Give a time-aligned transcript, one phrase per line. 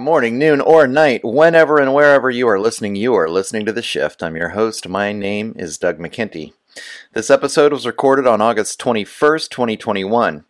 [0.00, 3.82] Morning, noon, or night, whenever and wherever you are listening, you are listening to The
[3.82, 4.22] Shift.
[4.22, 4.88] I'm your host.
[4.88, 6.54] My name is Doug McKenty.
[7.12, 10.44] This episode was recorded on August 21st, 2021.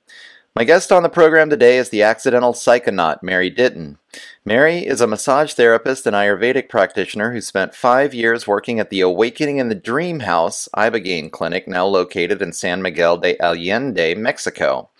[0.55, 3.98] My guest on the program today is the accidental psychonaut, Mary Ditton.
[4.44, 9.00] Mary is a massage therapist and Ayurvedic practitioner who spent five years working at the
[9.00, 14.91] Awakening in the Dream House Ibogaine Clinic, now located in San Miguel de Allende, Mexico.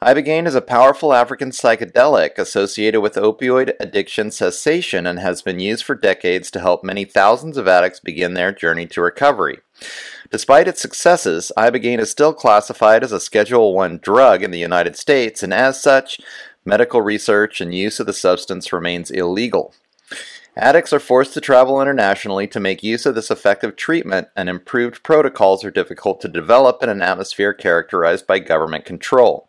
[0.00, 5.84] Ibogaine is a powerful African psychedelic associated with opioid addiction cessation and has been used
[5.84, 9.58] for decades to help many thousands of addicts begin their journey to recovery.
[10.30, 14.94] Despite its successes, Ibogaine is still classified as a Schedule 1 drug in the United
[14.94, 16.20] States, and as such,
[16.64, 19.74] medical research and use of the substance remains illegal.
[20.56, 25.02] Addicts are forced to travel internationally to make use of this effective treatment, and improved
[25.02, 29.47] protocols are difficult to develop in an atmosphere characterized by government control.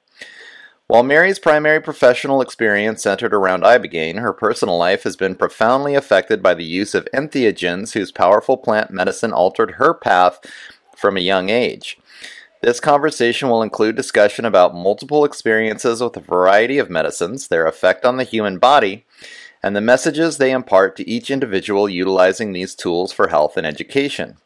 [0.89, 6.41] While Mary's primary professional experience centered around ibogaine, her personal life has been profoundly affected
[6.41, 10.39] by the use of entheogens, whose powerful plant medicine altered her path
[10.97, 11.99] from a young age.
[12.63, 18.03] This conversation will include discussion about multiple experiences with a variety of medicines, their effect
[18.03, 19.05] on the human body,
[19.61, 24.37] and the messages they impart to each individual utilizing these tools for health and education.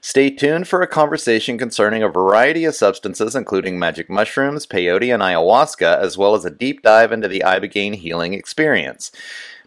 [0.00, 5.22] Stay tuned for a conversation concerning a variety of substances, including magic mushrooms, peyote, and
[5.22, 9.10] ayahuasca, as well as a deep dive into the ibogaine healing experience.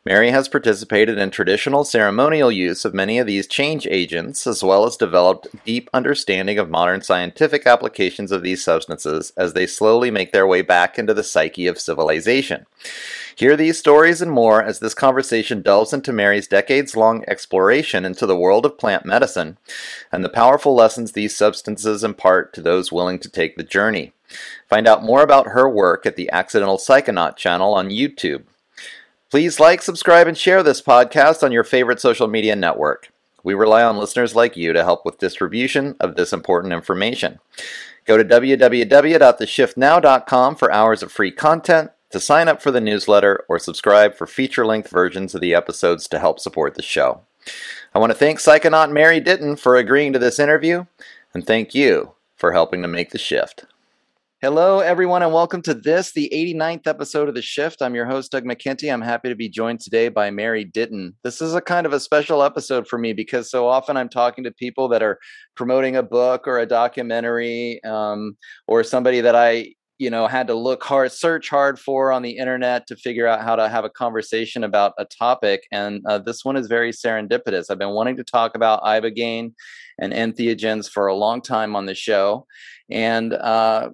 [0.04, 4.84] Mary has participated in traditional ceremonial use of many of these change agents, as well
[4.84, 10.32] as developed deep understanding of modern scientific applications of these substances as they slowly make
[10.32, 12.66] their way back into the psyche of civilization.
[13.36, 18.26] Hear these stories and more as this conversation delves into Mary's decades long exploration into
[18.26, 19.58] the world of plant medicine
[20.12, 24.14] and the powerful lessons these substances impart to those willing to take the journey.
[24.68, 28.44] Find out more about her work at the Accidental Psychonaut channel on YouTube.
[29.32, 33.14] Please like, subscribe, and share this podcast on your favorite social media network.
[33.44, 37.40] We rely on listeners like you to help with distribution of this important information.
[38.04, 43.58] Go to www.theshiftnow.com for hours of free content to sign up for the newsletter or
[43.58, 47.22] subscribe for feature length versions of the episodes to help support the show.
[47.96, 50.88] I want to thank Psychonaut Mary Ditton for agreeing to this interview,
[51.34, 53.64] and thank you for helping to make the shift.
[54.44, 57.80] Hello, everyone, and welcome to this, the 89th episode of The Shift.
[57.80, 58.92] I'm your host, Doug McKenty.
[58.92, 61.14] I'm happy to be joined today by Mary Ditton.
[61.24, 64.44] This is a kind of a special episode for me because so often I'm talking
[64.46, 65.20] to people that are
[65.56, 68.36] promoting a book or a documentary um,
[68.68, 72.38] or somebody that I you know had to look hard search hard for on the
[72.38, 76.44] internet to figure out how to have a conversation about a topic and uh, this
[76.44, 79.54] one is very serendipitous i've been wanting to talk about ibogaine
[80.00, 82.48] and entheogens for a long time on the show
[82.90, 83.90] and uh,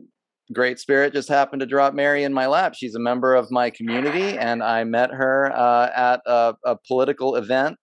[0.53, 3.69] great spirit just happened to drop mary in my lap she's a member of my
[3.69, 7.77] community and i met her uh, at a, a political event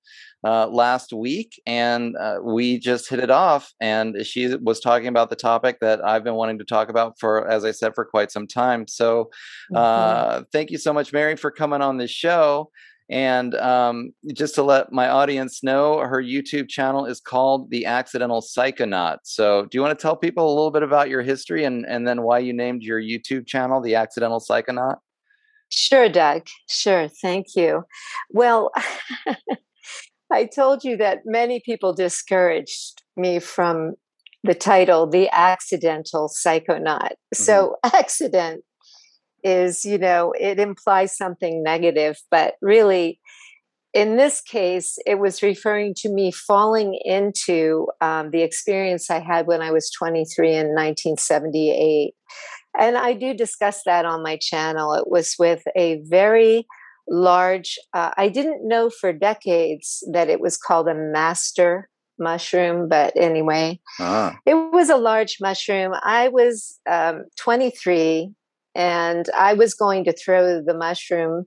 [0.44, 3.72] uh, last week, and uh, we just hit it off.
[3.80, 7.48] And she was talking about the topic that I've been wanting to talk about for,
[7.48, 8.86] as I said, for quite some time.
[8.86, 9.30] So,
[9.72, 9.76] mm-hmm.
[9.76, 12.70] uh, thank you so much, Mary, for coming on this show.
[13.10, 18.40] And um, just to let my audience know, her YouTube channel is called The Accidental
[18.40, 19.18] Psychonaut.
[19.24, 22.08] So, do you want to tell people a little bit about your history and, and
[22.08, 24.96] then why you named your YouTube channel The Accidental Psychonaut?
[25.68, 26.46] Sure, Doug.
[26.68, 27.08] Sure.
[27.08, 27.84] Thank you.
[28.30, 28.70] Well,
[30.32, 33.94] I told you that many people discouraged me from
[34.44, 37.12] the title, The Accidental Psychonaut.
[37.12, 37.42] Mm-hmm.
[37.42, 38.64] So, accident
[39.44, 43.20] is, you know, it implies something negative, but really,
[43.92, 49.46] in this case, it was referring to me falling into um, the experience I had
[49.46, 52.12] when I was 23 in 1978.
[52.78, 54.94] And I do discuss that on my channel.
[54.94, 56.66] It was with a very
[57.08, 57.78] large.
[57.92, 61.88] Uh, I didn't know for decades that it was called a master
[62.18, 64.36] mushroom, but anyway, ah.
[64.44, 65.94] it was a large mushroom.
[66.02, 68.32] I was um, 23
[68.74, 71.46] and I was going to throw the mushroom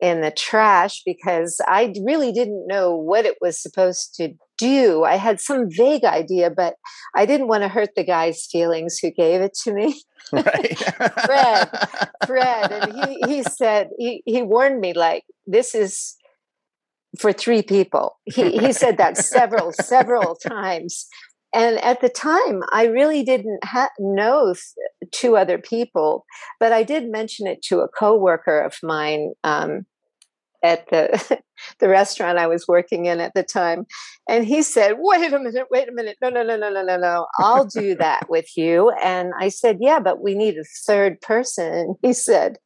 [0.00, 5.04] in the trash because I really didn't know what it was supposed to do.
[5.04, 6.74] I had some vague idea, but
[7.16, 10.00] I didn't want to hurt the guy's feelings who gave it to me.
[10.30, 10.76] Right.
[11.24, 11.70] Fred,
[12.26, 12.70] Fred.
[12.70, 16.16] And he, he said, he, he warned me, like, this is
[17.18, 18.16] for three people.
[18.26, 21.06] He, he said that several, several times.
[21.54, 24.54] And at the time, I really didn't ha- know
[25.12, 26.24] two other people,
[26.60, 29.86] but I did mention it to a coworker of mine um,
[30.62, 31.40] at the
[31.80, 33.86] the restaurant I was working in at the time,
[34.28, 36.96] and he said, "Wait a minute, wait a minute, no, no, no, no, no, no,
[36.96, 41.20] no, I'll do that with you." And I said, "Yeah, but we need a third
[41.20, 42.58] person." He said,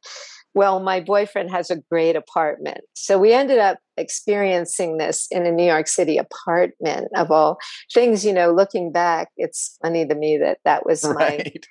[0.53, 5.51] "Well, my boyfriend has a great apartment." So we ended up experiencing this in a
[5.51, 7.57] New York City apartment of all
[7.93, 8.25] things.
[8.25, 11.65] You know, looking back, it's funny to me that that was right.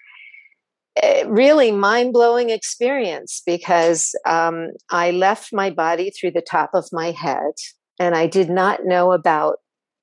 [1.01, 6.87] My really mind blowing experience because um, I left my body through the top of
[6.93, 7.53] my head
[7.99, 9.57] and I did not know about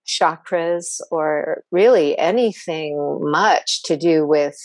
[0.07, 4.57] chakras or really anything much to do with,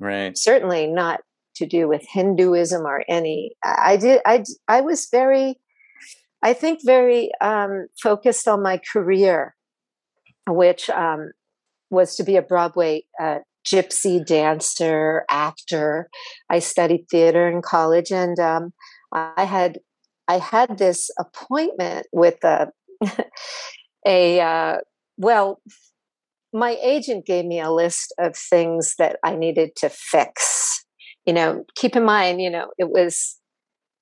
[0.00, 0.36] right?
[0.36, 1.20] Certainly not
[1.56, 3.52] to do with Hinduism or any.
[3.64, 4.20] I did.
[4.26, 5.60] I I was very,
[6.42, 9.54] I think, very um, focused on my career,
[10.48, 11.32] which um,
[11.90, 13.38] was to be a Broadway uh,
[13.70, 16.08] gypsy dancer, actor.
[16.50, 18.72] I studied theater in college, and um,
[19.12, 19.78] I had
[20.26, 22.68] I had this appointment with a
[24.06, 24.76] a uh,
[25.16, 25.60] well.
[26.50, 30.82] My agent gave me a list of things that I needed to fix.
[31.26, 33.38] You know, keep in mind, you know, it was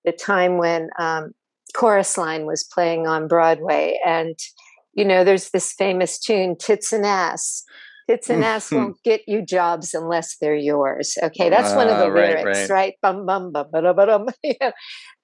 [0.04, 1.32] the time when um,
[1.74, 4.38] Chorus Line was playing on Broadway, and
[4.94, 7.64] you know, there's this famous tune, "Tits and Ass."
[8.08, 8.28] Tits
[8.72, 11.14] won't get you jobs unless they're yours.
[11.22, 12.70] Okay, that's uh, one of the right, lyrics, right?
[12.70, 12.94] right?
[13.02, 14.26] Bum bum bum ba ba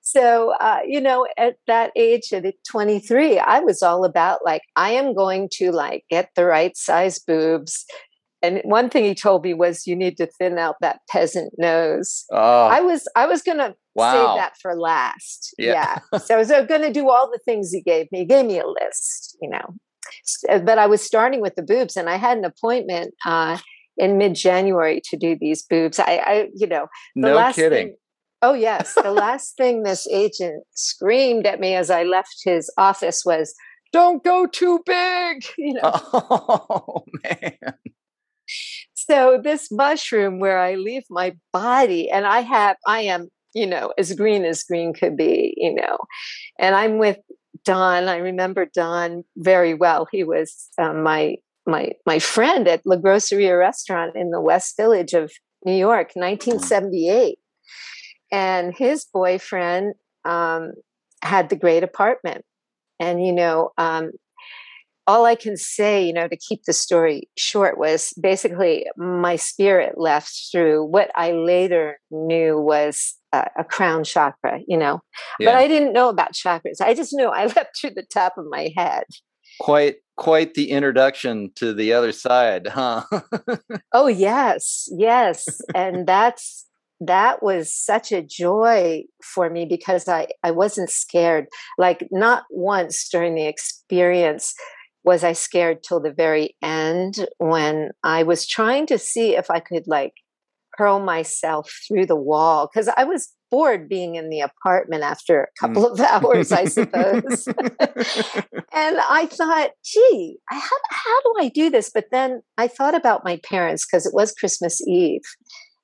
[0.00, 4.90] So uh, you know, at that age, at 23, I was all about like I
[4.90, 7.84] am going to like get the right size boobs.
[8.44, 12.25] And one thing he told me was, "You need to thin out that peasant nose."
[12.32, 12.67] Oh.
[12.67, 14.12] I was I was gonna wow.
[14.12, 15.55] save that for last.
[15.58, 15.99] Yeah.
[16.12, 16.19] yeah.
[16.25, 18.20] so I was going to do all the things he gave me.
[18.20, 19.76] He gave me a list, you know.
[20.49, 23.59] Uh, but I was starting with the boobs, and I had an appointment uh,
[23.97, 25.99] in mid January to do these boobs.
[25.99, 27.88] I, I you know, no last kidding.
[27.88, 27.97] Thing,
[28.43, 33.25] oh yes, the last thing this agent screamed at me as I left his office
[33.25, 33.55] was,
[33.93, 35.81] "Don't go too big," you know.
[35.85, 37.75] Oh man.
[38.94, 43.93] So this mushroom, where I leave my body, and I have, I am you know,
[43.99, 45.99] as green as green could be, you know.
[46.58, 47.19] And I'm with
[47.64, 48.09] Don.
[48.09, 50.06] I remember Don very well.
[50.11, 51.37] He was um, my
[51.67, 55.32] my my friend at La Groceria restaurant in the West Village of
[55.64, 57.38] New York, 1978.
[58.31, 59.94] And his boyfriend
[60.25, 60.73] um,
[61.23, 62.44] had the great apartment.
[62.99, 64.12] And you know, um,
[65.06, 69.94] all I can say, you know, to keep the story short, was basically my spirit
[69.96, 75.00] left through what I later knew was a, a crown chakra, you know.
[75.40, 75.50] Yeah.
[75.50, 76.81] But I didn't know about chakras.
[76.81, 79.04] I just knew I left through the top of my head.
[79.60, 83.05] Quite quite the introduction to the other side, huh?
[83.93, 85.46] oh yes, yes.
[85.74, 86.67] and that's
[87.06, 91.46] that was such a joy for me because I, I wasn't scared.
[91.77, 94.55] Like not once during the experience
[95.05, 99.61] was I scared till the very end when I was trying to see if I
[99.61, 100.13] could like
[100.77, 105.47] hurl myself through the wall because I was bored being in the apartment after a
[105.47, 105.61] mm.
[105.61, 107.47] couple of hours, I suppose.
[107.47, 110.59] and I thought, gee, how,
[110.91, 111.91] how do I do this?
[111.93, 115.21] But then I thought about my parents because it was Christmas Eve.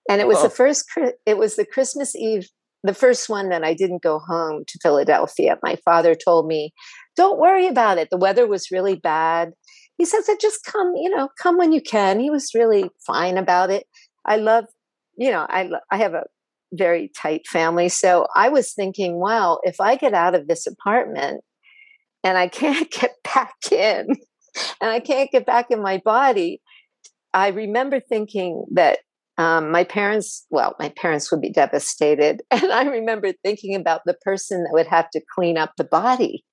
[0.09, 0.45] And it was oh.
[0.45, 0.87] the first,
[1.27, 2.49] it was the Christmas Eve,
[2.83, 5.59] the first one that I didn't go home to Philadelphia.
[5.63, 6.73] My father told me,
[7.19, 8.09] don't worry about it.
[8.11, 9.51] The weather was really bad.
[9.99, 12.21] He says, just come, you know, come when you can.
[12.21, 13.85] He was really fine about it.
[14.25, 14.65] I love
[15.19, 16.25] you know, I I have a
[16.73, 21.43] very tight family, so I was thinking, wow, if I get out of this apartment
[22.25, 24.07] and I can't get back in,
[24.81, 26.63] and I can't get back in my body,
[27.35, 29.01] I remember thinking that
[29.39, 32.43] um, my parents, well, my parents would be devastated.
[32.51, 36.45] And I remember thinking about the person that would have to clean up the body.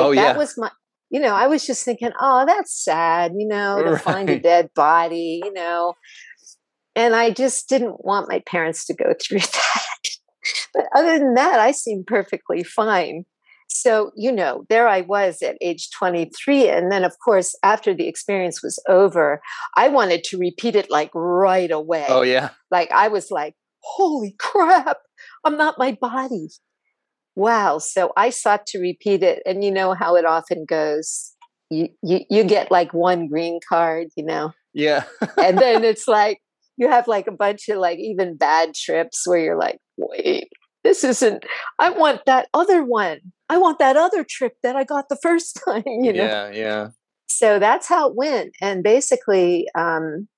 [0.00, 0.36] Oh, like oh, that yeah.
[0.36, 0.70] was my,
[1.10, 4.00] you know, I was just thinking, oh, that's sad, you know, to right.
[4.00, 5.94] find a dead body, you know
[6.96, 9.86] and I just didn't want my parents to go through that.
[10.72, 13.24] but other than that, I seemed perfectly fine.
[13.68, 16.68] So, you know, there I was at age 23.
[16.68, 19.40] And then, of course, after the experience was over,
[19.76, 22.06] I wanted to repeat it like right oh, away.
[22.08, 22.50] Oh, yeah.
[22.70, 24.98] Like, I was like, holy crap,
[25.44, 26.50] I'm not my body.
[27.36, 27.78] Wow.
[27.78, 29.42] So I sought to repeat it.
[29.46, 31.32] And you know how it often goes.
[31.70, 34.52] You, you, you get like one green card, you know?
[34.72, 35.04] Yeah.
[35.36, 36.40] and then it's like,
[36.76, 40.48] you have like a bunch of like even bad trips where you're like, wait,
[40.82, 41.44] this isn't,
[41.78, 43.20] I want that other one.
[43.48, 46.24] I want that other trip that I got the first time, you know?
[46.24, 46.88] Yeah, yeah.
[47.28, 48.54] So that's how it went.
[48.60, 50.28] And basically, um,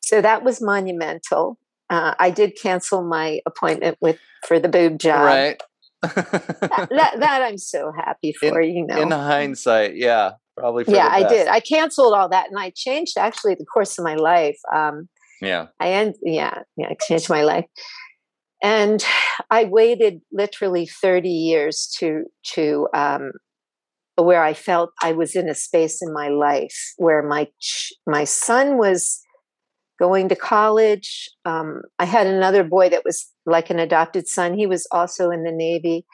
[0.00, 1.58] so that was monumental.
[1.88, 5.24] Uh, I did cancel my appointment with for the boob job.
[5.24, 5.62] Right.
[6.60, 9.00] that, that, I'm so happy for, in, you know.
[9.00, 10.84] In hindsight, yeah, probably.
[10.88, 11.48] yeah, I did.
[11.48, 14.58] I canceled all that, and I changed actually the course of my life.
[14.74, 15.08] Um,
[15.40, 16.14] yeah, I end.
[16.22, 17.66] Yeah, yeah, I changed my life,
[18.62, 19.04] and
[19.50, 23.32] I waited literally 30 years to to um,
[24.16, 27.48] where I felt I was in a space in my life where my
[28.06, 29.20] my son was
[29.98, 31.28] going to college.
[31.44, 34.54] Um, I had another boy that was like an adopted son.
[34.54, 36.04] He was also in the Navy.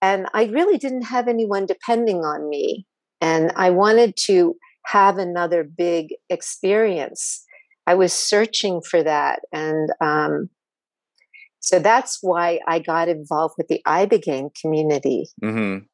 [0.00, 2.86] And I really didn't have anyone depending on me.
[3.20, 4.56] And I wanted to
[4.86, 7.44] have another big experience.
[7.86, 9.40] I was searching for that.
[9.52, 10.50] And um,
[11.60, 15.28] so that's why I got involved with the Ibogaine community.
[15.42, 15.84] Mm-hmm.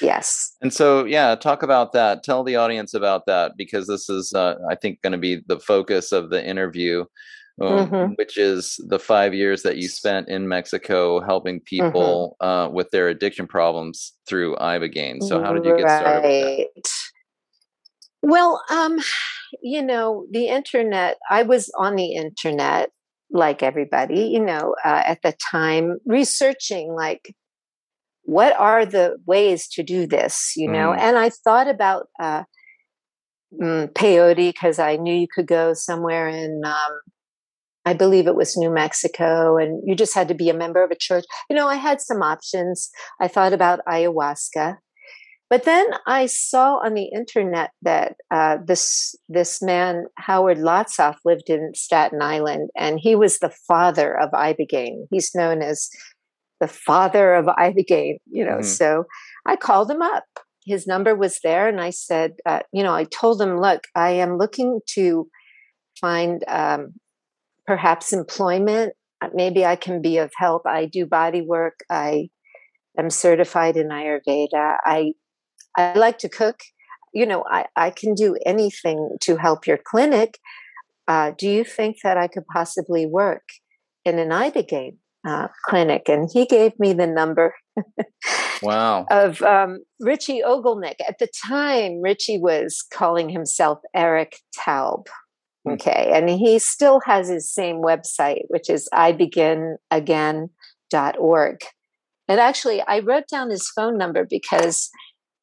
[0.00, 0.56] Yes.
[0.60, 2.22] And so, yeah, talk about that.
[2.22, 5.60] Tell the audience about that because this is, uh, I think, going to be the
[5.60, 7.04] focus of the interview,
[7.62, 8.12] um, mm-hmm.
[8.16, 11.64] which is the five years that you spent in Mexico helping mm-hmm.
[11.86, 12.48] people mm-hmm.
[12.48, 15.22] uh, with their addiction problems through Ibogaine.
[15.22, 16.90] So, how did you get started with that?
[18.22, 18.98] Well, um,
[19.62, 22.90] you know, the internet, I was on the internet
[23.30, 27.34] like everybody, you know, uh, at the time, researching like
[28.28, 30.90] what are the ways to do this you know?
[30.90, 30.98] Mm.
[30.98, 32.42] and i thought about uh,
[33.60, 37.00] mm, peyote because i knew you could go somewhere in um,
[37.86, 40.90] i believe it was new mexico and you just had to be a member of
[40.90, 41.24] a church.
[41.48, 42.90] You know i had some options.
[43.18, 44.76] I thought about ayahuasca.
[45.48, 51.48] But then i saw on the internet that uh, this this man howard lotsof lived
[51.48, 55.88] in staten island and he was the father of ibogaine he's known as
[56.60, 58.58] the father of Ibogaine, you know.
[58.58, 58.62] Mm-hmm.
[58.62, 59.04] So
[59.46, 60.24] I called him up.
[60.66, 64.10] His number was there, and I said, uh, you know, I told him, look, I
[64.10, 65.28] am looking to
[65.98, 66.94] find um,
[67.66, 68.92] perhaps employment.
[69.32, 70.62] Maybe I can be of help.
[70.66, 71.80] I do body work.
[71.90, 72.28] I
[72.98, 74.76] am certified in Ayurveda.
[74.84, 75.12] I
[75.76, 76.60] I like to cook.
[77.14, 80.38] You know, I, I can do anything to help your clinic.
[81.06, 83.44] Uh, do you think that I could possibly work
[84.04, 84.96] in an Ibogaine?
[85.26, 87.54] Uh, clinic, and he gave me the number.
[88.62, 89.06] wow.
[89.10, 90.96] Of um, Richie Ogilnick.
[91.06, 95.06] At the time, Richie was calling himself Eric Taub.
[95.64, 95.72] Hmm.
[95.72, 96.12] Okay.
[96.14, 101.60] And he still has his same website, which is ibeginagain.org.
[102.30, 104.90] And actually, I wrote down his phone number because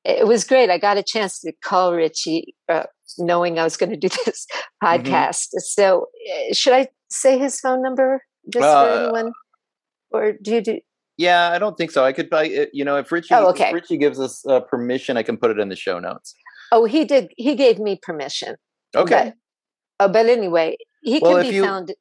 [0.04, 0.70] it was great.
[0.70, 2.84] I got a chance to call Richie, uh,
[3.18, 4.86] knowing I was going to do this mm-hmm.
[4.86, 5.48] podcast.
[5.48, 5.60] Mm-hmm.
[5.60, 9.34] So, uh, should I say his phone number just uh, for anyone?
[10.16, 10.80] Or do you do?
[11.18, 12.04] Yeah, I don't think so.
[12.04, 13.68] I could, buy uh, you know, if Richie, oh, okay.
[13.68, 16.34] if Richie gives us uh, permission, I can put it in the show notes.
[16.72, 17.32] Oh, he did.
[17.38, 18.56] He gave me permission.
[18.96, 19.34] Okay.
[19.98, 21.94] But, oh, but anyway, he well, can be you, found.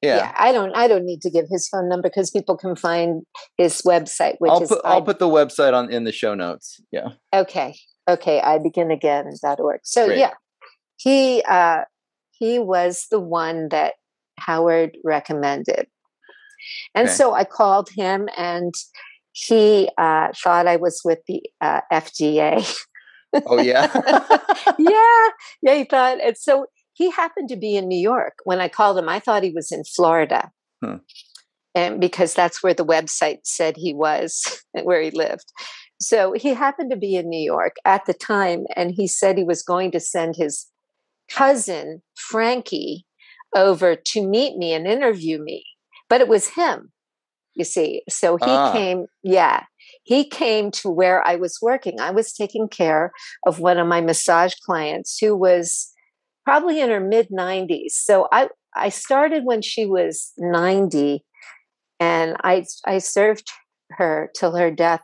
[0.00, 0.16] Yeah.
[0.16, 0.34] yeah.
[0.38, 0.74] I don't.
[0.74, 3.22] I don't need to give his phone number because people can find
[3.58, 4.68] his website, which I'll is.
[4.70, 6.80] Put, I'll put the website on in the show notes.
[6.90, 7.08] Yeah.
[7.34, 7.76] Okay.
[8.08, 8.40] Okay.
[8.40, 9.80] I begin again.org.
[9.82, 10.18] So Great.
[10.18, 10.32] yeah,
[10.96, 11.82] he uh,
[12.30, 13.94] he was the one that
[14.38, 15.88] Howard recommended.
[16.94, 17.14] And okay.
[17.14, 18.74] so I called him, and
[19.32, 22.66] he uh, thought I was with the uh, FDA.
[23.46, 23.90] oh yeah,
[24.78, 25.28] yeah,
[25.62, 25.74] yeah.
[25.74, 29.08] He thought, and so he happened to be in New York when I called him.
[29.08, 30.50] I thought he was in Florida,
[30.82, 30.96] hmm.
[31.74, 35.52] and because that's where the website said he was, where he lived.
[36.00, 39.44] So he happened to be in New York at the time, and he said he
[39.44, 40.66] was going to send his
[41.30, 43.06] cousin Frankie
[43.54, 45.64] over to meet me and interview me
[46.10, 46.92] but it was him,
[47.54, 48.02] you see.
[48.10, 48.72] So he ah.
[48.72, 49.62] came, yeah,
[50.02, 52.00] he came to where I was working.
[52.00, 53.12] I was taking care
[53.46, 55.90] of one of my massage clients who was
[56.44, 57.92] probably in her mid 90s.
[57.92, 61.24] So I, I started when she was 90
[62.00, 63.48] and I, I served
[63.90, 65.02] her till her death.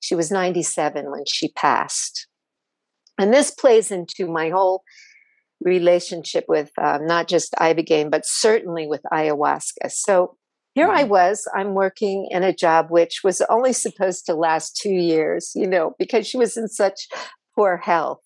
[0.00, 2.26] She was 97 when she passed.
[3.16, 4.82] And this plays into my whole
[5.64, 9.90] relationship with um, not just ibogaine, but certainly with ayahuasca.
[9.90, 10.36] So
[10.74, 14.88] here I was, I'm working in a job which was only supposed to last two
[14.90, 17.08] years, you know, because she was in such
[17.54, 18.20] poor health.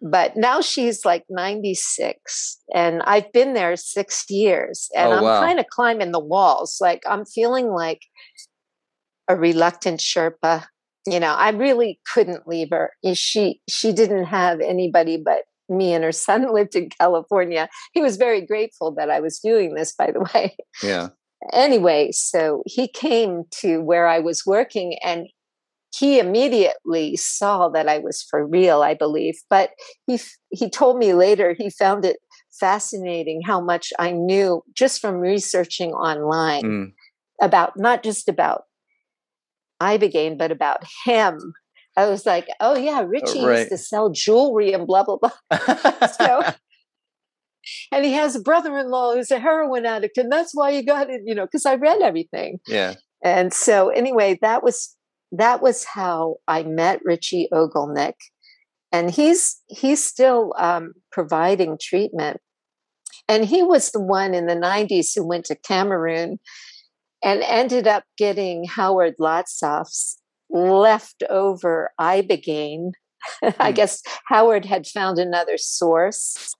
[0.00, 5.40] But now she's like 96, and I've been there six years, and Oh, I'm wow.
[5.40, 6.76] kind of climbing the walls.
[6.80, 8.00] Like I'm feeling like
[9.28, 10.66] a reluctant Sherpa.
[11.06, 12.92] You know, I really couldn't leave her.
[13.14, 17.68] She she didn't have anybody but me and her son lived in California.
[17.92, 21.08] He was very grateful that I was doing this, by the way Yeah.
[21.52, 25.26] anyway, so he came to where I was working and
[25.96, 29.36] he immediately saw that I was for real, I believe.
[29.48, 29.70] But
[30.06, 30.18] he
[30.50, 32.16] he told me later he found it
[32.58, 36.92] fascinating how much I knew just from researching online Mm.
[37.40, 38.64] about not just about
[39.80, 41.52] Ibogaine, but about him.
[41.96, 43.58] I was like, oh yeah, Richie right.
[43.58, 45.30] used to sell jewelry and blah blah blah.
[46.18, 46.42] So
[47.92, 51.22] and he has a brother-in-law who's a heroin addict, and that's why you got it,
[51.24, 52.58] you know, because I read everything.
[52.66, 52.94] yeah.
[53.22, 54.96] And so anyway, that was
[55.32, 58.14] that was how I met Richie Ogilnick,
[58.92, 62.38] and he's he's still um, providing treatment.
[63.26, 66.38] And he was the one in the '90s who went to Cameroon
[67.24, 70.18] and ended up getting Howard Lotsof's
[70.54, 72.92] leftover ibogaine.
[73.60, 73.74] I Hmm.
[73.74, 76.54] guess Howard had found another source,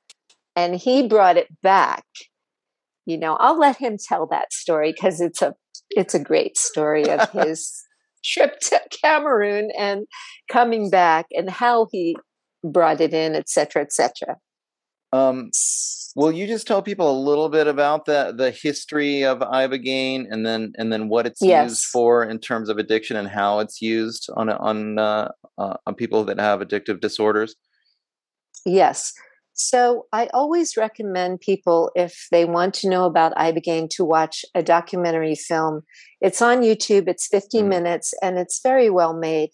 [0.56, 2.04] and he brought it back.
[3.06, 5.54] You know, I'll let him tell that story because it's a
[5.90, 7.72] it's a great story of his
[8.24, 10.06] trip to Cameroon and
[10.50, 12.16] coming back and how he
[12.64, 14.36] brought it in, et cetera, et cetera.
[15.12, 15.50] Um,
[16.14, 20.46] will you just tell people a little bit about the the history of ibogaine and
[20.46, 24.28] then and then what it's used for in terms of addiction and how it's used
[24.36, 25.28] on on uh,
[25.58, 27.56] uh, on people that have addictive disorders?
[28.64, 29.12] Yes.
[29.56, 34.64] So I always recommend people, if they want to know about Ibogaine, to watch a
[34.64, 35.82] documentary film.
[36.20, 37.68] It's on YouTube, it's 15 Mhm.
[37.68, 39.50] minutes, and it's very well made.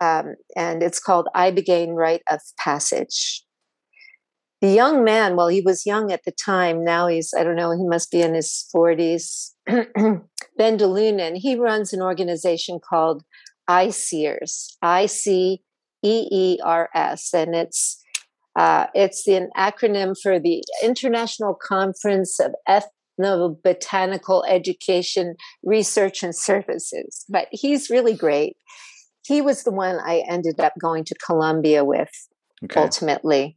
[0.00, 3.44] Um, and it's called Ibogaine Rite of Passage.
[4.60, 7.70] The young man, well, he was young at the time, now he's, I don't know,
[7.70, 9.52] he must be in his 40s.
[10.58, 13.22] ben De Loenen, he runs an organization called
[13.70, 15.62] ICEERS, I C
[16.02, 18.02] E E R S, and it's
[18.58, 27.24] uh, it's an acronym for the International Conference of Ethnobotanical Education, Research, and Services.
[27.28, 28.56] But he's really great.
[29.24, 32.10] He was the one I ended up going to Colombia with
[32.64, 32.80] Okay.
[32.80, 33.56] ultimately.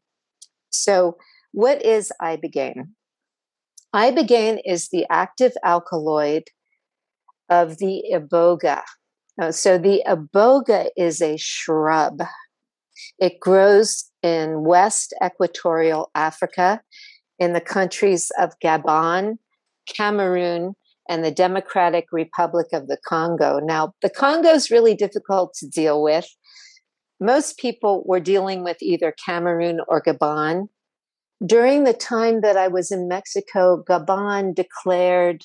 [0.71, 1.17] So,
[1.51, 2.89] what is ibogaine?
[3.93, 6.43] Ibogaine is the active alkaloid
[7.49, 8.81] of the iboga.
[9.41, 12.21] Uh, so, the iboga is a shrub.
[13.19, 16.81] It grows in West Equatorial Africa
[17.39, 19.37] in the countries of Gabon,
[19.87, 20.75] Cameroon,
[21.09, 23.59] and the Democratic Republic of the Congo.
[23.59, 26.27] Now, the Congo is really difficult to deal with.
[27.21, 30.69] Most people were dealing with either Cameroon or Gabon.
[31.45, 35.43] During the time that I was in Mexico, Gabon declared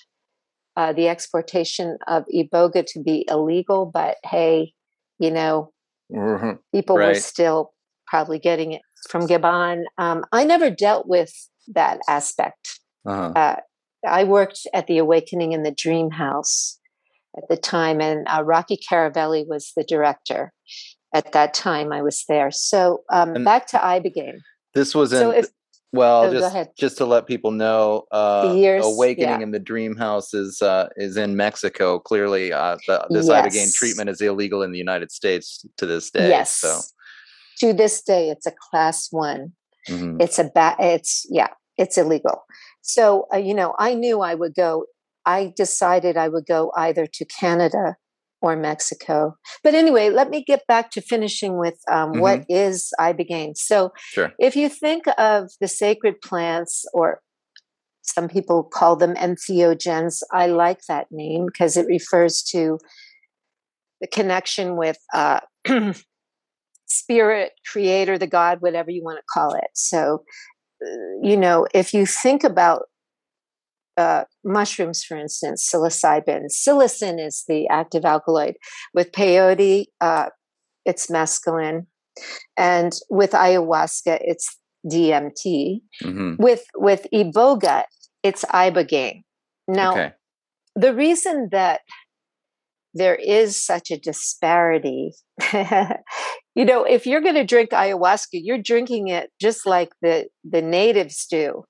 [0.75, 4.73] uh, the exportation of Iboga to be illegal, but hey,
[5.19, 5.73] you know,
[6.13, 6.59] Mhm.
[6.73, 7.73] people were still
[8.07, 9.85] probably getting it from Gabon.
[9.99, 11.33] Um, I never dealt with
[11.69, 12.81] that aspect.
[13.07, 13.33] Uh-huh.
[13.35, 13.57] Uh,
[14.07, 16.79] I worked at the Awakening in the Dream House
[17.37, 20.53] at the time, and uh, Rocky Caravelli was the director
[21.15, 21.93] at that time.
[21.93, 22.51] I was there.
[22.51, 24.39] So um, back to Ibogaine.
[24.75, 25.47] This was in So if
[25.93, 29.41] well, oh, just just to let people know, uh, years, Awakening yeah.
[29.41, 31.99] in the Dream House is uh, is in Mexico.
[31.99, 33.73] Clearly, uh, the, this ibogaine Yes.
[33.75, 36.29] treatment is illegal in the United States to this day.
[36.29, 36.81] yes, So,
[37.61, 39.53] to this day, it's a class one.
[39.89, 40.21] mhm.
[40.21, 42.45] it's a ba- it's yeah it's illegal
[42.83, 44.85] so uh, you know i knew i would go
[45.25, 47.95] i decided i would go either to canada
[48.43, 49.37] or mexico.
[49.63, 53.57] But anyway let me get back to finishing with um, what is ibogaine.
[53.57, 54.33] So sure.
[54.39, 57.21] if you think of the sacred plants or
[58.03, 62.79] some people call them entheogens i like that name because it refers to
[64.01, 65.41] the connection with uh,
[66.87, 69.71] spirit creator the god whatever you want to call it.
[69.75, 70.23] So
[70.83, 70.89] uh,
[71.23, 72.83] you know if you think about
[73.97, 76.47] uh, mushrooms for instance psilocybin.
[76.51, 78.55] Psilocin is the active alkaloid.
[78.95, 80.27] With peyote uh,
[80.85, 81.87] it's mescaline.
[82.57, 84.57] And with ayahuasca it's
[84.87, 87.85] dmt hmm with with iboga
[88.23, 89.23] it's ibogaine.
[89.69, 90.13] Now okay.
[90.75, 91.81] the reason that
[92.95, 95.13] there is such a disparity
[96.55, 100.63] you know if you're going to drink ayahuasca you're drinking it just like the the
[100.63, 101.65] natives do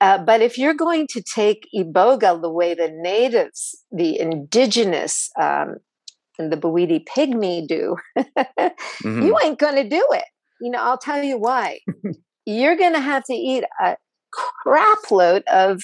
[0.00, 5.76] Uh, but if you're going to take iboga the way the natives, the indigenous, um,
[6.38, 9.22] and the Bwiti pygmy do, mm-hmm.
[9.22, 10.24] you ain't going to do it.
[10.60, 11.78] You know, I'll tell you why.
[12.46, 13.96] you're going to have to eat a
[14.32, 15.82] crap load of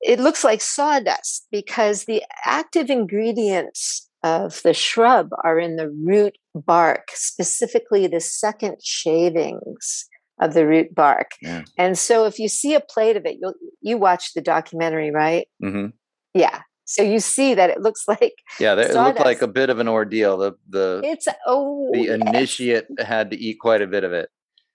[0.00, 6.36] it looks like sawdust because the active ingredients of the shrub are in the root
[6.54, 10.08] bark, specifically the second shavings
[10.40, 11.32] of the root bark.
[11.42, 11.64] Yeah.
[11.76, 15.46] And so if you see a plate of it, you you watch the documentary, right?
[15.62, 15.88] Mm-hmm.
[16.34, 16.62] Yeah.
[16.84, 19.88] So you see that it looks like yeah, it looked like a bit of an
[19.88, 20.38] ordeal.
[20.38, 22.20] The the it's oh the yes.
[22.20, 24.30] initiate had to eat quite a bit of it.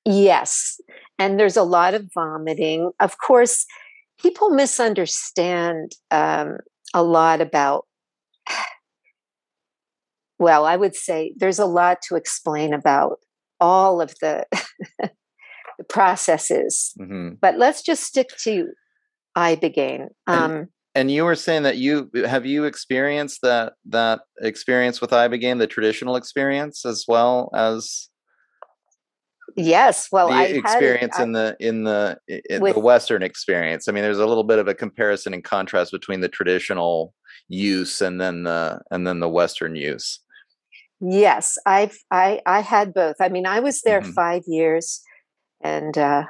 [0.06, 0.82] Yes,
[1.18, 2.92] and there's a lot of vomiting.
[3.00, 3.66] Of course,
[4.20, 6.58] people misunderstand um,
[6.94, 7.86] a lot about
[10.40, 13.20] well i would say there's a lot to explain about
[13.64, 14.46] all of the,
[15.84, 17.30] the processes mm-hmm.
[17.42, 18.68] but let's just stick to
[19.38, 25.02] ibogaine um, and, and, you were saying that you have you experienced that that experience
[25.02, 28.10] with ibogaine the traditional experience as well as
[29.56, 33.88] Yes, well, the I experience in the in the in with, the Western experience.
[33.88, 37.14] I mean, there's a little bit of a comparison and contrast between the traditional
[37.50, 40.20] use and then the and then the Western use.
[41.00, 43.18] Yes, I've I I had both.
[43.20, 44.12] I mean, I was there mm-hmm.
[44.12, 45.02] five years,
[45.64, 46.24] and uh,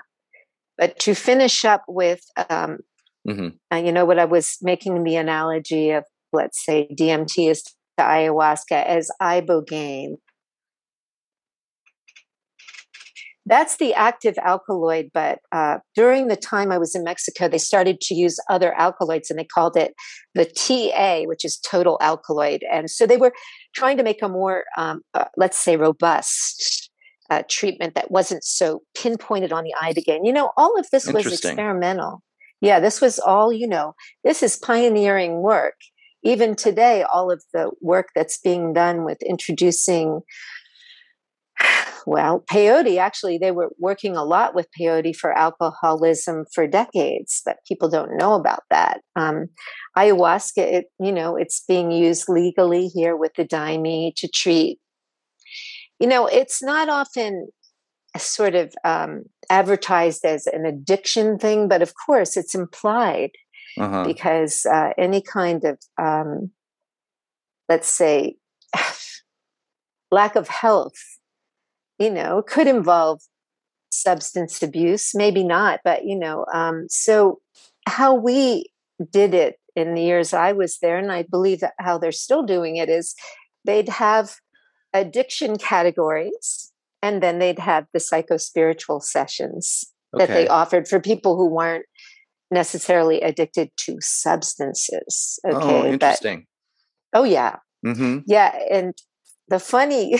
[0.78, 2.80] but to finish up with, um,
[3.28, 3.50] mm-hmm.
[3.72, 7.74] uh, you know, what I was making the analogy of, let's say DMT is to
[8.00, 10.16] ayahuasca as ibogaine
[13.46, 18.00] That's the active alkaloid, but uh, during the time I was in Mexico, they started
[18.02, 19.94] to use other alkaloids and they called it
[20.34, 22.64] the TA, which is total alkaloid.
[22.72, 23.34] And so they were
[23.76, 26.83] trying to make a more, um, uh, let's say, robust
[27.34, 30.26] uh, treatment that wasn't so pinpointed on the ibogaine.
[30.26, 32.22] You know, all of this was experimental.
[32.62, 33.94] Yeah, this was all, you know,
[34.24, 35.76] this is pioneering work.
[36.24, 40.22] Even today, all of the work that's being done with introducing
[42.06, 47.58] well, peyote actually, they were working a lot with peyote for alcoholism for decades, but
[47.68, 49.02] people don't know about that.
[49.16, 49.48] Um,
[49.98, 54.80] ayahuasca, it, you know, it's being used legally here with the daime to treat.
[56.04, 57.48] You know, it's not often
[58.18, 63.32] sort of um, advertised as an addiction thing, but of course it's implied
[63.80, 64.04] uh-huh.
[64.04, 66.52] because uh, any kind of, um,
[67.70, 68.36] let's say,
[70.12, 71.14] lack of health
[72.00, 73.22] you know, could involve
[73.92, 77.40] substance abuse, maybe not, but you know, um, so
[77.88, 78.66] how we
[79.12, 82.44] did it in the years I was there, and I believe that how they're still
[82.44, 83.16] doing it is
[83.66, 84.36] they'd have
[84.94, 90.26] addiction categories and then they'd have the psycho-spiritual sessions okay.
[90.26, 91.86] that they offered for people who weren't
[92.52, 95.40] necessarily addicted to substances.
[95.46, 95.82] Oh, okay.
[95.82, 96.46] Oh, interesting.
[97.12, 97.58] But, oh yeah.
[97.86, 98.20] Mm-hmm.
[98.28, 98.58] Yeah.
[98.72, 98.94] And
[99.50, 100.20] the funny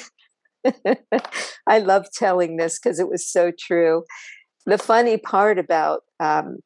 [1.68, 4.04] I love telling this because it was so true.
[4.66, 6.58] The funny part about um,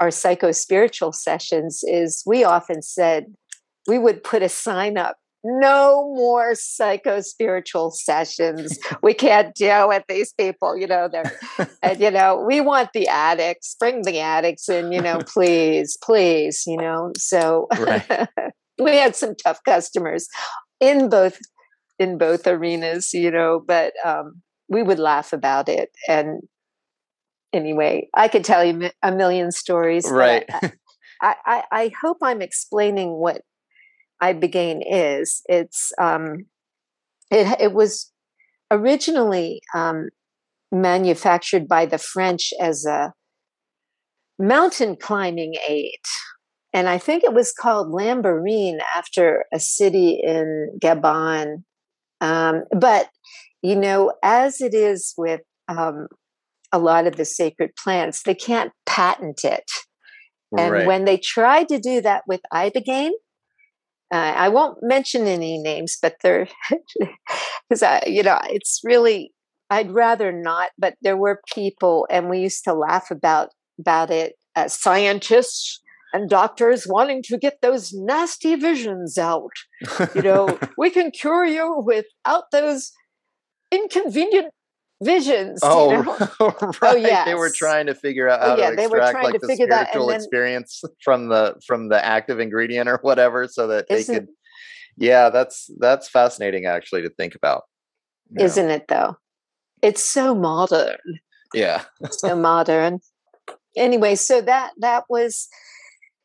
[0.00, 3.26] our psycho spiritual sessions is we often said
[3.86, 5.16] we would put a sign up
[5.46, 8.78] no more psycho spiritual sessions.
[9.02, 11.08] We can't deal with these people, you know.
[11.10, 11.32] They're,
[11.82, 13.76] and you know, we want the addicts.
[13.78, 17.12] Bring the addicts in, you know, please, please, you know.
[17.16, 18.28] So right.
[18.78, 20.28] we had some tough customers
[20.80, 21.38] in both
[21.98, 25.90] in both arenas, you know, but um, we would laugh about it.
[26.08, 26.42] And
[27.52, 30.10] anyway, I could tell you a million stories.
[30.10, 30.44] Right.
[31.22, 33.40] I, I, I, hope I'm explaining what
[34.22, 35.42] ibogaine is.
[35.46, 36.46] It's um,
[37.30, 38.12] it it was
[38.70, 40.08] originally um,
[40.72, 43.12] manufactured by the French as a
[44.38, 46.00] mountain climbing aid.
[46.74, 51.62] And I think it was called Lambarene after a city in Gabon
[52.20, 53.08] um, but,
[53.62, 56.08] you know, as it is with um,
[56.72, 59.70] a lot of the sacred plants, they can't patent it.
[60.56, 60.86] And right.
[60.86, 63.10] when they tried to do that with ibogaine,
[64.12, 66.48] uh, I won't mention any names, but they're
[67.68, 69.32] because I, you know, it's really
[69.70, 70.70] I'd rather not.
[70.78, 74.34] But there were people, and we used to laugh about about it.
[74.54, 75.80] as scientists
[76.12, 79.50] and doctors wanting to get those nasty visions out.
[80.14, 82.92] You know, we can cure you without those
[83.72, 84.52] inconvenient
[85.02, 85.60] visions.
[85.66, 86.16] Oh, you know?
[86.60, 86.74] right.
[86.82, 87.26] Oh, yes.
[87.26, 90.06] They were trying to figure out oh, how oh, yeah, to extract like the spiritual
[90.08, 94.28] then, experience from the from the active ingredient or whatever, so that they could.
[94.96, 97.62] Yeah, that's that's fascinating actually to think about.
[98.38, 99.16] Isn't it though?
[99.82, 100.96] It's so modern.
[101.52, 101.84] Yeah.
[102.10, 103.00] so modern.
[103.76, 105.48] anyway, so that that was,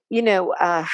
[0.09, 0.85] you know, uh,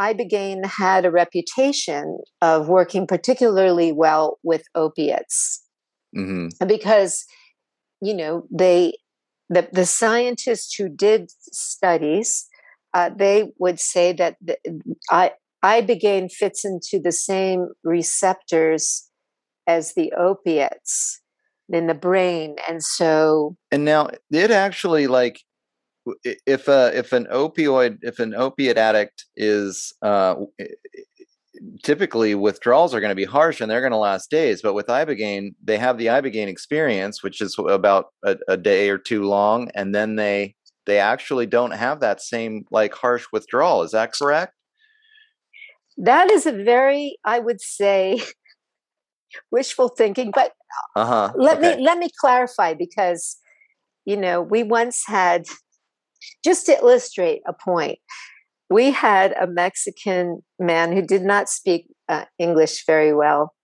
[0.00, 5.63] Ibogaine had a reputation of working particularly well with opiates
[6.16, 6.66] mm-hmm.
[6.66, 7.24] because,
[8.00, 8.94] you know, they
[9.48, 12.46] the the scientists who did studies,
[12.92, 14.56] uh, they would say that the,
[15.10, 15.32] I,
[15.64, 19.08] ibogaine fits into the same receptors
[19.66, 21.20] as the opiates
[21.70, 25.40] in the brain and so and now it actually like
[26.46, 30.34] if a if an opioid if an opiate addict is uh
[31.82, 34.86] typically withdrawals are going to be harsh and they're going to last days but with
[34.86, 39.70] ibogaine they have the ibogaine experience which is about a, a, day or two long
[39.74, 40.54] and then they
[40.86, 44.52] they actually don't have that same like harsh withdrawal is that correct
[45.96, 48.20] that is a very i would say
[49.50, 50.52] wishful thinking but
[50.96, 51.32] uh-huh.
[51.36, 51.76] let okay.
[51.76, 53.36] me let me clarify because
[54.04, 55.44] you know we once had
[56.44, 57.98] just to illustrate a point
[58.74, 63.54] we had a mexican man who did not speak uh, english very well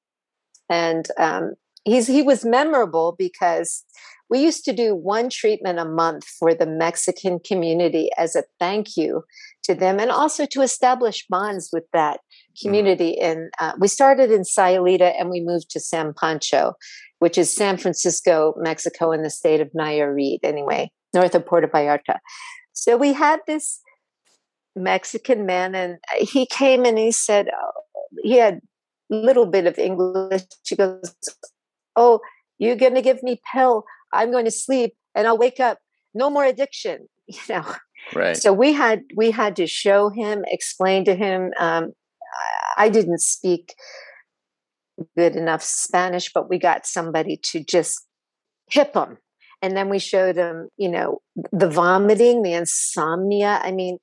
[0.69, 3.85] and um, he's he was memorable because
[4.31, 8.97] we used to do one treatment a month for the mexican community as a thank
[8.97, 9.25] you
[9.65, 12.69] to them and also to establish bonds with that mm-hmm.
[12.69, 13.25] community mm.
[13.29, 16.75] and uh, we started in sayulita and we moved to san pancho
[17.19, 22.19] which is san francisco mexico in the state of nayarit anyway north of puerto vallarta
[22.73, 23.81] so we had this
[24.77, 27.83] mexican man and he came and he said oh,
[28.23, 28.61] he had
[29.11, 30.43] a little bit of english.
[30.67, 31.15] He goes
[31.97, 32.21] oh
[32.59, 33.85] you're going to give me pill.
[34.13, 35.79] I'm going to sleep and i'll wake up.
[36.15, 37.65] No more addiction you know.
[38.15, 38.37] Right.
[38.37, 41.93] So we had we had to show him explain to him um,
[42.77, 43.75] i didn't speak
[45.17, 48.07] good enough spanish but we got somebody to just
[48.71, 49.19] hip him.
[49.63, 51.19] And then we showed him you know
[51.53, 53.61] the vomiting the insomnia.
[53.63, 53.99] I mean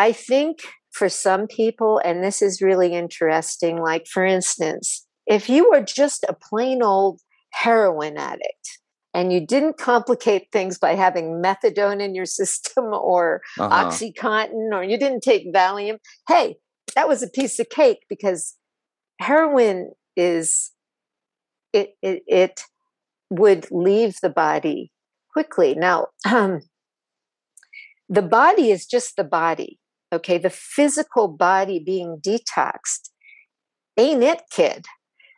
[0.00, 0.58] i think
[0.92, 6.24] for some people and this is really interesting like for instance if you were just
[6.28, 7.20] a plain old
[7.52, 8.78] heroin addict
[9.12, 13.90] and you didn't complicate things by having methadone in your system or uh-huh.
[13.90, 16.56] oxycontin or you didn't take valium hey
[16.94, 18.56] that was a piece of cake because
[19.20, 20.72] heroin is
[21.72, 22.62] it it, it
[23.30, 24.90] would leave the body
[25.32, 26.60] quickly now um,
[28.08, 29.79] the body is just the body
[30.12, 33.10] okay the physical body being detoxed
[34.00, 34.86] ain't it kid?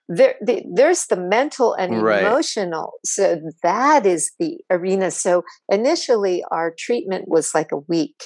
[0.09, 2.23] There the, there's the mental and right.
[2.23, 5.11] emotional so that is the arena.
[5.11, 8.25] So initially our treatment was like a week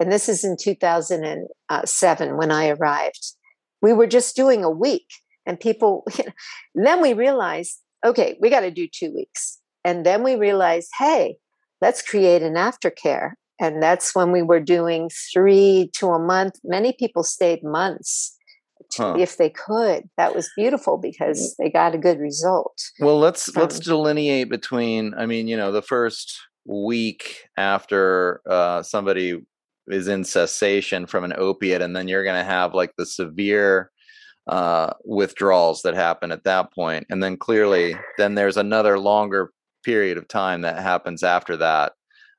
[0.00, 3.32] and this is in 2007 when i arrived.
[3.80, 5.06] We were just doing a week
[5.46, 6.32] and people you know,
[6.74, 9.58] then we realized okay we got to do two weeks.
[9.84, 11.36] And then we realized hey
[11.80, 16.92] let's create an aftercare and that's when we were doing three to a month many
[16.98, 18.36] people stayed months
[18.96, 19.16] huh.
[19.18, 20.08] if they could.
[20.16, 22.76] That was beautiful because they got a good result.
[23.00, 25.14] Well, let's from, let's delineate between.
[25.14, 29.40] I mean, you know, the first week after uh, somebody
[29.88, 33.90] is in cessation from an opiate, and then you're going to have like the severe
[34.46, 39.52] uh, withdrawals that happen at that point, and then clearly, then there's another longer
[39.84, 41.92] period of time that happens after that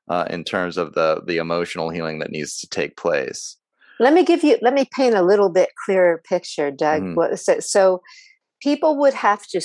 [0.08, 3.56] uh, in terms of the the emotional healing that needs to take place.
[4.00, 7.02] Let me give you, let me paint a little bit clearer picture, Doug.
[7.02, 7.38] Mm.
[7.38, 8.02] So, so
[8.60, 9.60] people would have to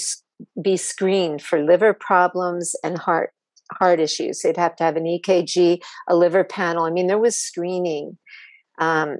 [0.62, 3.32] be screened for liver problems and heart
[3.72, 4.42] heart issues.
[4.42, 6.86] They'd have to have an EKG, a liver panel.
[6.86, 8.18] I mean, there was screening
[8.80, 9.18] um,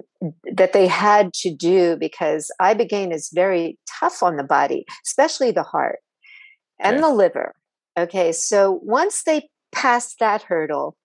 [0.56, 5.62] that they had to do because ibogaine is very tough on the body, especially the
[5.62, 5.98] heart
[6.80, 7.02] and okay.
[7.02, 7.54] the liver.
[7.98, 10.96] Okay, so once they passed that hurdle,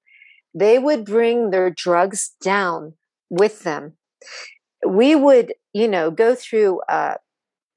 [0.55, 2.93] they would bring their drugs down
[3.29, 3.93] with them.
[4.87, 7.15] We would you know go through uh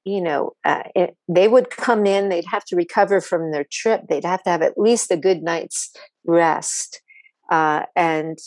[0.05, 4.03] you know uh, it, they would come in they'd have to recover from their trip
[4.07, 5.93] they'd have to have at least a good night's
[6.25, 7.01] rest
[7.49, 8.37] uh, and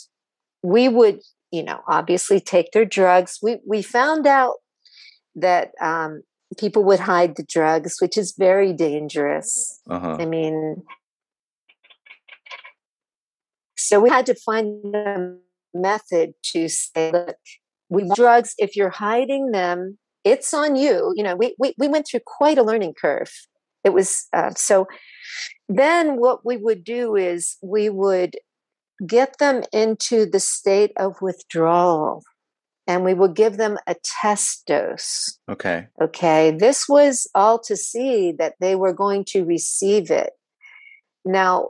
[0.63, 1.19] we would
[1.51, 3.39] you know obviously take their drugs.
[3.41, 4.55] We we found out
[5.35, 6.23] that um,
[6.57, 9.79] people would hide the drugs which is very dangerous.
[9.89, 10.17] Uh-huh.
[10.19, 10.83] i mean
[13.87, 15.35] so we had to find a
[15.73, 17.37] method to say look
[17.89, 18.55] we drugs.
[18.57, 21.13] If you're hiding them it's on you.
[21.15, 23.31] You know we we, we went through quite a learning curve.
[23.83, 24.87] It was uh, so
[25.67, 28.35] then what we would do is we would
[29.05, 32.23] get them into the state of withdrawal
[32.87, 35.39] and we would give them a test dose.
[35.49, 35.87] Okay.
[36.01, 36.51] Okay?
[36.51, 40.31] This was all to see that they were going to receive it.
[41.25, 41.69] Now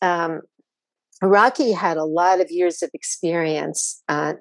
[0.00, 0.42] um,
[1.22, 4.34] Rocky had a lot of years of experience uh,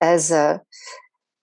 [0.00, 0.60] as a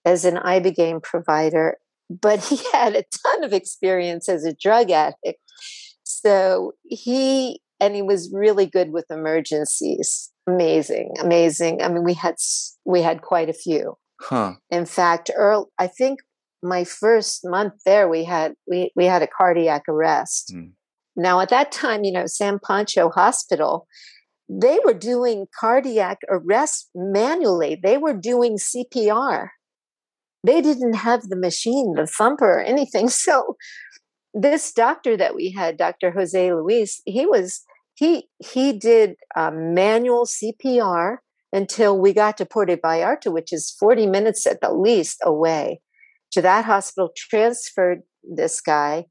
[0.05, 1.77] as an ibogaine provider,
[2.09, 5.39] but he had a ton of experience as a drug addict.
[6.03, 10.31] So he and he was really good with emergencies.
[10.47, 11.81] Amazing, amazing.
[11.81, 12.35] I mean, we had
[12.85, 13.97] we had quite a few.
[14.21, 14.53] Huh.
[14.69, 16.19] In fact, Earl, I think
[16.63, 20.51] my first month there, we had we we had a cardiac arrest.
[20.53, 20.71] Mm.
[21.15, 23.87] Now, at that time, you know, San Pancho Hospital,
[24.47, 27.79] they were doing cardiac arrest manually.
[27.81, 29.49] They were doing CPR.
[30.45, 33.09] They didn't have the machine, the thumper, or anything.
[33.09, 33.57] So,
[34.33, 36.11] this doctor that we had, Dr.
[36.11, 37.61] Jose Luis, he was
[37.95, 41.17] he he did manual CPR
[41.53, 45.79] until we got to Puerto Vallarta, which is 40 minutes at the least away.
[46.33, 49.05] To that hospital, transferred this guy.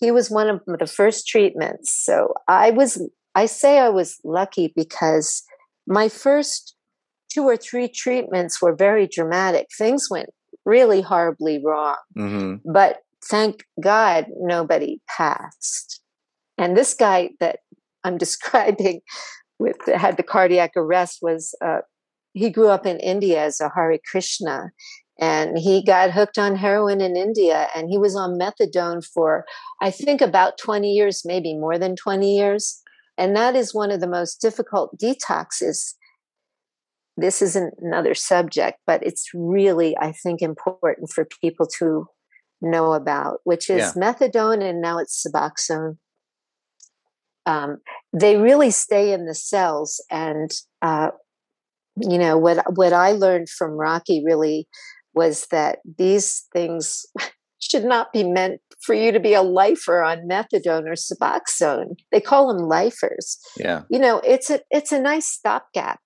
[0.00, 1.90] He was one of the first treatments.
[2.04, 3.02] So I was,
[3.34, 5.42] I say I was lucky because
[5.86, 6.76] my first
[7.32, 9.66] two or three treatments were very dramatic.
[9.76, 10.30] Things went
[10.64, 11.96] really horribly wrong.
[12.16, 12.70] Mm-hmm.
[12.70, 16.00] But thank God nobody passed.
[16.58, 17.60] And this guy that
[18.04, 19.00] I'm describing
[19.58, 21.78] with had the cardiac arrest was uh,
[22.32, 24.70] he grew up in India as a Hare Krishna
[25.20, 29.44] and he got hooked on heroin in India and he was on methadone for
[29.80, 32.81] I think about 20 years maybe more than 20 years
[33.18, 35.94] and that is one of the most difficult detoxes
[37.16, 42.06] this isn't another subject but it's really I think important for people to
[42.60, 44.02] know about which is yeah.
[44.02, 45.96] methadone and now it's suboxone
[47.46, 47.78] um,
[48.12, 50.02] they really stay in the cells.
[50.10, 51.10] And uh,
[51.96, 54.68] you know what what I learned from Rocky really
[55.14, 57.04] was that these things
[57.58, 61.94] should not be meant for you to be a lifer on methadone or suboxone.
[62.10, 63.38] They call them lifers.
[63.56, 66.00] Yeah, you know it's a it's a nice stopgap,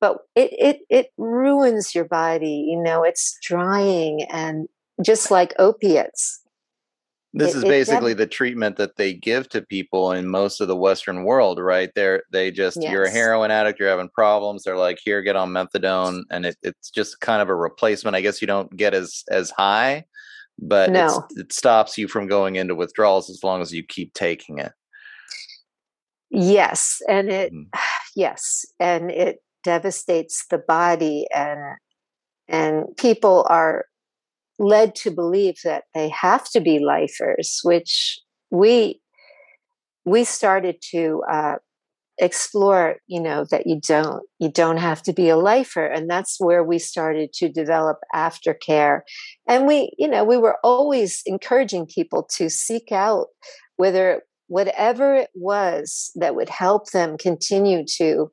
[0.00, 2.66] but it it it ruins your body.
[2.68, 4.68] You know, it's drying and
[5.02, 6.40] just like opiates
[7.32, 10.76] this it, is basically the treatment that they give to people in most of the
[10.76, 11.90] Western world, right?
[11.94, 12.90] They're they just yes.
[12.92, 14.64] you're a heroin addict, you're having problems.
[14.64, 18.16] They're like, here, get on methadone, and it, it's just kind of a replacement.
[18.16, 20.04] I guess you don't get as as high,
[20.60, 21.26] but no.
[21.36, 24.72] it stops you from going into withdrawals as long as you keep taking it.
[26.30, 27.66] Yes, and it mm.
[28.16, 31.76] yes, and it devastates the body, and
[32.48, 33.86] and people are
[34.58, 38.18] led to believe that they have to be lifers, which
[38.50, 39.00] we
[40.04, 41.56] we started to uh,
[42.20, 42.96] explore.
[43.06, 46.62] You know that you don't you don't have to be a lifer, and that's where
[46.62, 49.00] we started to develop aftercare.
[49.48, 53.26] And we, you know, we were always encouraging people to seek out
[53.76, 58.30] whether whatever it was that would help them continue to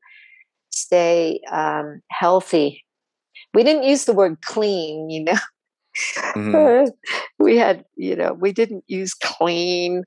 [0.72, 2.84] stay um, healthy.
[3.54, 5.38] We didn't use the word clean, you know.
[6.36, 6.90] Mm-hmm.
[7.40, 10.04] we had, you know, we didn't use clean.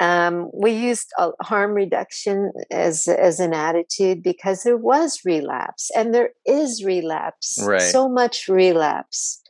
[0.00, 1.08] Um, we used
[1.40, 7.58] harm reduction as as an attitude because there was relapse, and there is relapse.
[7.62, 7.80] Right.
[7.80, 9.40] So much relapse.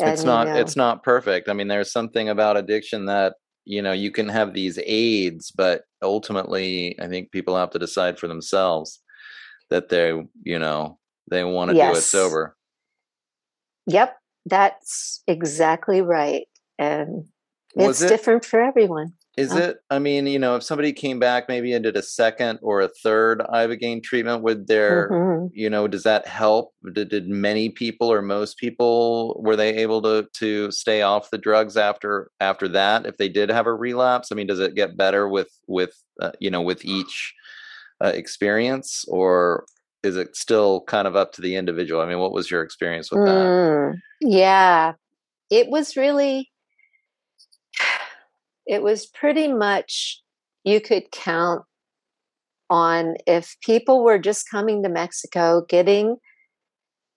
[0.00, 0.46] And, it's not.
[0.48, 1.48] You know, it's not perfect.
[1.48, 3.34] I mean, there's something about addiction that
[3.64, 8.18] you know you can have these aids, but ultimately, I think people have to decide
[8.18, 9.00] for themselves
[9.70, 10.12] that they,
[10.42, 10.98] you know,
[11.30, 11.92] they want to yes.
[11.92, 12.56] do it sober.
[13.86, 16.46] Yep, that's exactly right.
[16.78, 17.26] And
[17.74, 19.14] it's it, different for everyone.
[19.38, 19.78] Is it?
[19.88, 22.88] I mean, you know, if somebody came back maybe and did a second or a
[22.88, 25.46] third ibogaine treatment, would there, mm-hmm.
[25.54, 26.74] you know, does that help?
[26.92, 31.38] Did, did many people or most people were they able to to stay off the
[31.38, 33.06] drugs after after that?
[33.06, 36.32] If they did have a relapse, I mean, does it get better with with uh,
[36.38, 37.32] you know with each
[38.04, 39.64] uh, experience, or
[40.02, 42.00] is it still kind of up to the individual?
[42.00, 43.34] I mean, what was your experience with that?
[43.34, 44.92] Mm, yeah,
[45.50, 46.50] it was really,
[48.66, 50.20] it was pretty much
[50.64, 51.62] you could count
[52.68, 56.16] on if people were just coming to Mexico, getting,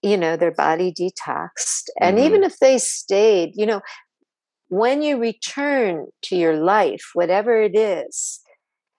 [0.02, 1.86] you know, their body detoxed.
[2.00, 2.26] And mm-hmm.
[2.26, 3.82] even if they stayed, you know,
[4.68, 8.42] when you return to your life, whatever it is,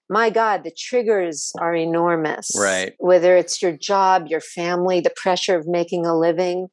[0.09, 2.51] my God, the triggers are enormous.
[2.57, 2.95] Right.
[2.99, 6.69] Whether it's your job, your family, the pressure of making a living.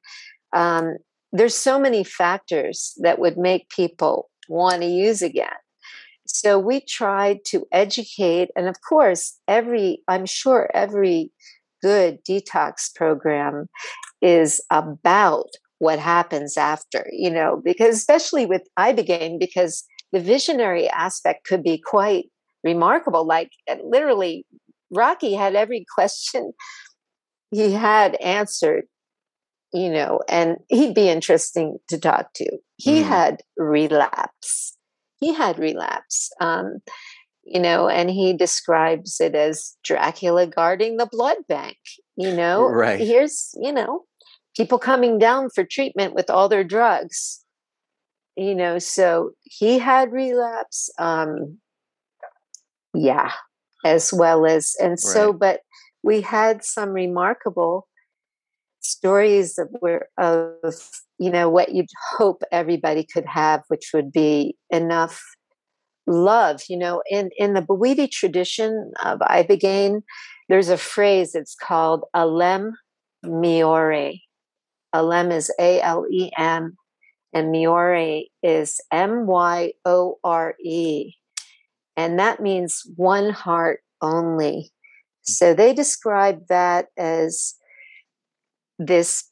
[0.53, 0.97] Um,
[1.31, 5.49] there's so many factors that would make people want to use again.
[6.25, 11.31] So we tried to educate, and of course, every, I'm sure every
[11.81, 13.67] good detox program
[14.21, 15.47] is about
[15.79, 21.81] what happens after, you know, because especially with Ibogaine, because the visionary aspect could be
[21.83, 22.25] quite
[22.63, 23.25] remarkable.
[23.25, 23.51] Like
[23.83, 24.45] literally,
[24.91, 26.53] Rocky had every question
[27.51, 28.85] he had answered,
[29.73, 32.57] you know, and he'd be interesting to talk to.
[32.77, 33.03] He mm.
[33.03, 34.75] had relapse.
[35.19, 36.31] He had relapse.
[36.39, 36.79] Um,
[37.45, 41.77] you know, and he describes it as Dracula guarding the blood bank.
[42.15, 42.99] You know, right.
[42.99, 44.05] here's, you know,
[44.55, 47.43] people coming down for treatment with all their drugs.
[48.35, 50.89] You know, so he had relapse.
[50.97, 51.59] Um,
[52.93, 53.31] yeah,
[53.85, 55.61] as well as, and so, but
[56.03, 57.87] we had some remarkable
[58.83, 60.55] stories of where of
[61.17, 61.87] you know what you'd
[62.17, 65.23] hope everybody could have which would be enough
[66.05, 70.01] love you know in in the Bwiti tradition of ibogaine
[70.49, 72.73] there's a phrase it's called alem
[73.25, 74.19] myore
[74.93, 76.75] alem is a-l-e-m
[77.33, 79.73] and myore is m-y-o-r-e
[81.95, 84.71] and that means one heart only.
[85.21, 87.55] So they describe that as
[88.79, 89.29] this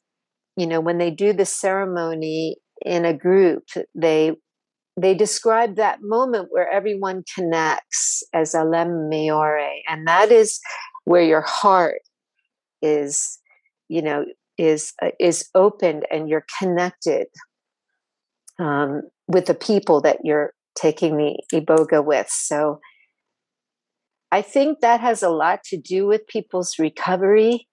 [0.56, 4.32] you know when they do the ceremony in a group they
[5.00, 10.60] they describe that moment where everyone connects as alem myore and that is
[11.04, 12.00] where your heart
[12.82, 13.38] is
[13.88, 14.24] you know
[14.58, 17.26] is uh, is opened and you're connected
[18.58, 22.80] um, with the people that you're taking the iboga with so
[24.30, 27.68] i think that has a lot to do with people's recovery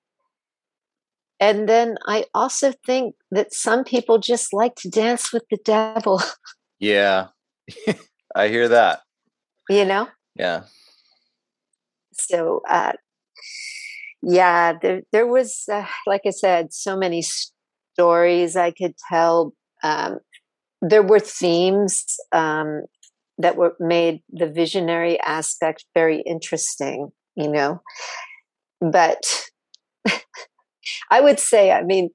[1.39, 6.21] and then i also think that some people just like to dance with the devil
[6.79, 7.27] Yeah,
[8.35, 9.01] I hear that.
[9.69, 10.07] You know?
[10.35, 10.63] Yeah.
[12.13, 12.93] So, uh,
[14.21, 17.23] yeah, there, there was, uh, like I said, so many
[17.93, 19.53] stories I could tell.
[19.83, 20.19] Um,
[20.81, 22.83] there were themes um,
[23.37, 27.81] that were made the visionary aspect very interesting, you know.
[28.79, 29.21] But
[31.11, 32.09] I would say, I mean,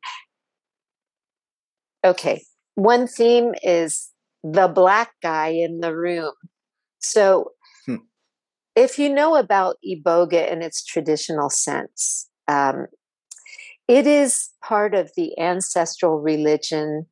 [2.05, 2.43] okay,
[2.75, 4.11] one theme is
[4.43, 6.33] the black guy in the room.
[7.01, 7.53] So,
[7.87, 7.97] hmm.
[8.75, 12.87] if you know about Iboga in its traditional sense, um,
[13.89, 17.07] it is part of the ancestral religion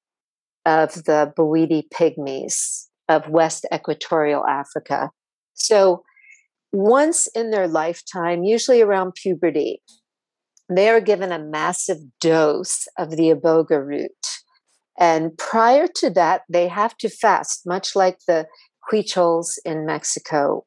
[0.67, 5.11] of the Bwiti Pygmies of West Equatorial Africa.
[5.55, 6.03] So,
[6.73, 9.83] once in their lifetime, usually around puberty,
[10.75, 14.13] they are given a massive dose of the iboga root
[14.99, 18.47] and prior to that, they have to fast, much like the
[18.91, 20.65] Huichols in Mexico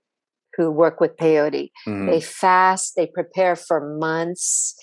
[0.58, 1.70] who work with peyote.
[1.88, 2.08] Mm-hmm.
[2.08, 4.76] They fast, they prepare for months,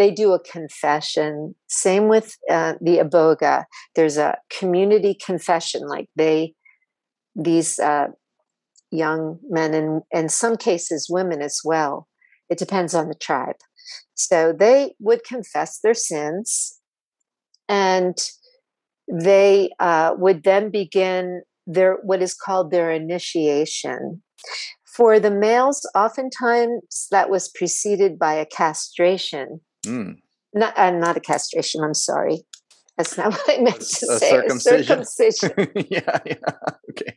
[0.00, 1.54] they do a confession.
[1.68, 3.64] Same with uh, the iboga.
[3.94, 6.54] There's a community confession, like they,
[7.36, 8.06] these uh,
[8.90, 12.08] young men, and in some cases, women as well.
[12.48, 13.56] It depends on the tribe.
[14.14, 16.78] So they would confess their sins
[17.68, 18.16] and
[19.12, 24.22] they uh, would then begin their what is called their initiation.
[24.96, 29.60] For the males, oftentimes that was preceded by a castration.
[29.86, 30.16] Mm.
[30.54, 31.82] Not, uh, not a castration.
[31.82, 32.42] I'm sorry.
[32.96, 34.30] That's not what I meant to say.
[34.30, 35.04] Circumcision.
[35.04, 35.72] Circumcision.
[35.88, 36.34] yeah, yeah.
[36.90, 37.16] Okay.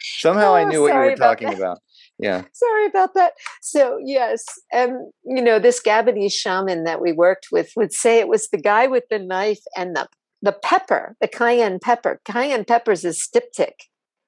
[0.00, 1.58] Somehow oh, I knew what you were talking about.
[1.58, 1.78] about.
[2.18, 2.42] Yeah.
[2.52, 3.32] Sorry about that.
[3.62, 4.44] So, yes.
[4.72, 8.58] And, you know, this Gabonese shaman that we worked with would say it was the
[8.58, 10.06] guy with the knife and the
[10.40, 12.20] the pepper, the cayenne pepper.
[12.24, 13.74] Cayenne peppers is styptic.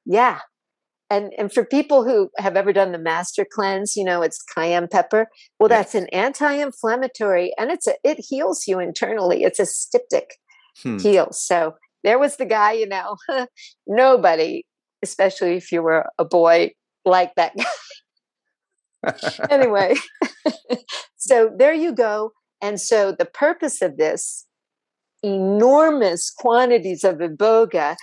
[0.05, 0.41] Yeah.
[1.11, 4.89] And and for people who have ever done the master cleanse, you know, it's cayenne
[4.89, 5.29] pepper.
[5.59, 5.79] Well, yes.
[5.79, 9.43] that's an anti-inflammatory and it's a it heals you internally.
[9.43, 10.37] It's a styptic
[10.83, 10.99] hmm.
[10.99, 11.33] heal.
[11.33, 13.17] So there was the guy, you know,
[13.87, 14.65] nobody,
[15.03, 16.71] especially if you were a boy
[17.05, 19.13] like that guy.
[19.51, 19.95] anyway,
[21.17, 22.33] so there you go.
[22.63, 24.47] And so the purpose of this
[25.23, 27.97] enormous quantities of iboga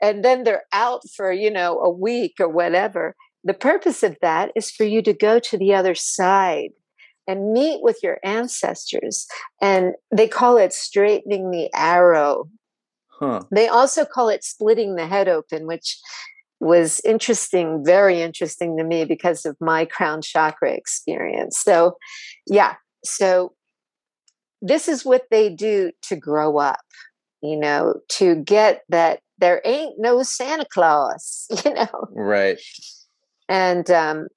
[0.00, 4.50] and then they're out for you know a week or whatever the purpose of that
[4.54, 6.70] is for you to go to the other side
[7.26, 9.26] and meet with your ancestors
[9.60, 12.48] and they call it straightening the arrow
[13.08, 13.42] huh.
[13.52, 15.98] they also call it splitting the head open which
[16.60, 21.96] was interesting very interesting to me because of my crown chakra experience so
[22.46, 22.74] yeah
[23.04, 23.52] so
[24.62, 26.80] this is what they do to grow up,
[27.42, 31.88] you know, to get that there ain't no Santa Claus, you know.
[32.10, 32.58] Right.
[33.48, 34.28] And um,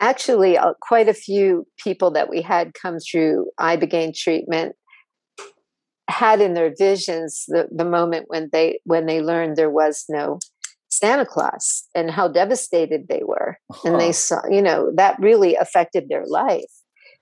[0.00, 4.76] actually, uh, quite a few people that we had come through ibogaine treatment
[6.08, 10.38] had in their visions the, the moment when they when they learned there was no
[10.90, 13.58] Santa Claus and how devastated they were.
[13.70, 13.90] Huh.
[13.90, 16.64] And they saw, you know, that really affected their life.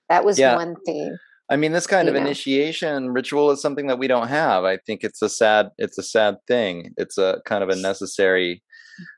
[0.09, 0.55] That was yeah.
[0.55, 1.17] one thing.
[1.49, 2.21] I mean, this kind of know.
[2.21, 4.65] initiation ritual is something that we don't have.
[4.65, 6.93] I think it's a sad, it's a sad thing.
[6.97, 8.63] It's a kind of a necessary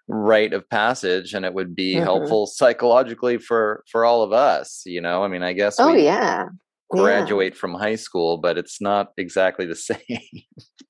[0.09, 2.05] rite of passage, and it would be mm-hmm.
[2.05, 4.83] helpful psychologically for for all of us.
[4.85, 5.77] You know, I mean, I guess.
[5.79, 6.47] Oh yeah.
[6.91, 7.59] Graduate yeah.
[7.59, 9.99] from high school, but it's not exactly the same.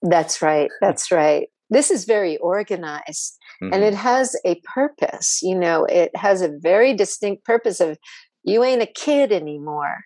[0.02, 0.70] That's right.
[0.80, 1.48] That's right.
[1.70, 3.74] This is very organized, mm-hmm.
[3.74, 4.02] and it mm-hmm.
[4.02, 5.40] has a purpose.
[5.42, 7.98] You know, it has a very distinct purpose of
[8.44, 9.98] you ain't a kid anymore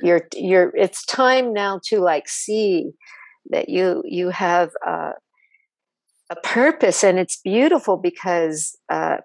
[0.00, 2.92] you're you're it's time now to like see
[3.50, 5.12] that you you have uh,
[6.30, 9.16] a purpose and it's beautiful because uh,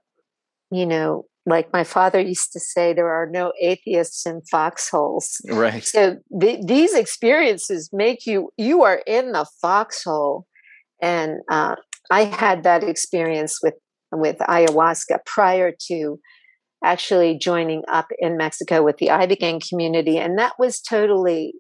[0.72, 5.39] you know like my father used to say there are no atheists in foxholes.
[5.49, 5.82] Right.
[5.82, 10.45] So th- these experiences make you you are in the foxhole
[11.01, 11.76] and uh,
[12.11, 13.76] i had that experience with
[14.11, 16.20] with ayahuasca prior to
[16.84, 20.17] actually joining up in Mexico with the Ibogaine community.
[20.17, 21.53] And that was totally,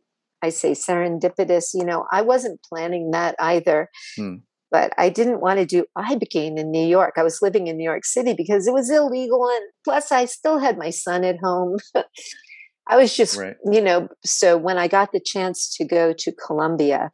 [0.43, 1.69] I say, serendipitous.
[1.73, 3.89] You know, I wasn't planning that either.
[4.15, 4.35] Hmm.
[4.69, 7.13] But I didn't want to do Ibogaine in New York.
[7.15, 9.47] I was living in New York City because it was illegal.
[9.49, 11.77] And plus, I still had my son at home.
[12.89, 13.55] I was just, right.
[13.69, 17.11] you know, so when I got the chance to go to Colombia,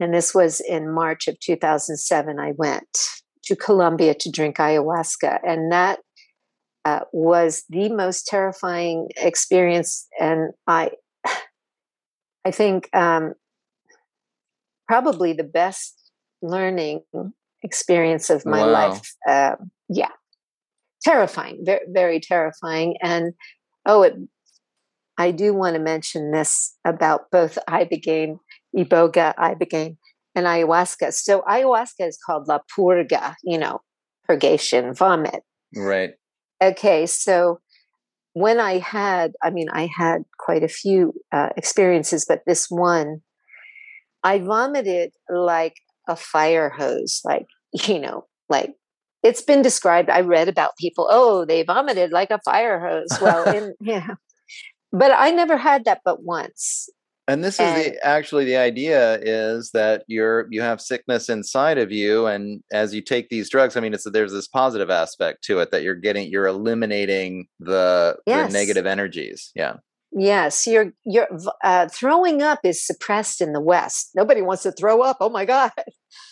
[0.00, 2.98] and this was in March of 2007, I went
[3.44, 5.38] to Colombia to drink ayahuasca.
[5.46, 6.00] And that
[6.84, 10.06] uh, was the most terrifying experience.
[10.20, 10.90] And I,
[12.44, 13.34] I think um,
[14.88, 15.94] probably the best
[16.42, 17.02] learning
[17.62, 18.70] experience of my wow.
[18.70, 19.12] life.
[19.28, 19.56] Uh,
[19.88, 20.10] yeah,
[21.02, 22.96] terrifying, very, very terrifying.
[23.02, 23.32] And
[23.86, 24.14] oh, it,
[25.18, 28.38] I do want to mention this about both Ibogaine,
[28.76, 29.96] Iboga, Ibogaine,
[30.34, 31.12] and ayahuasca.
[31.12, 33.80] So ayahuasca is called la purga, you know,
[34.26, 35.42] purgation, vomit.
[35.74, 36.14] Right.
[36.62, 37.60] Okay, so
[38.34, 43.22] when I had, I mean, I had quite a few uh, experiences, but this one,
[44.22, 45.74] I vomited like
[46.08, 47.46] a fire hose, like,
[47.86, 48.74] you know, like
[49.22, 50.10] it's been described.
[50.10, 53.18] I read about people, oh, they vomited like a fire hose.
[53.20, 54.14] Well, in, yeah,
[54.92, 56.88] but I never had that but once.
[57.32, 61.78] And this and, is the actually the idea is that you're you have sickness inside
[61.78, 65.42] of you, and as you take these drugs, I mean, it's there's this positive aspect
[65.44, 68.52] to it that you're getting you're eliminating the, yes.
[68.52, 69.50] the negative energies.
[69.54, 69.76] Yeah.
[70.12, 71.28] Yes, you're you're
[71.64, 74.10] uh, throwing up is suppressed in the West.
[74.14, 75.16] Nobody wants to throw up.
[75.20, 75.72] Oh my God.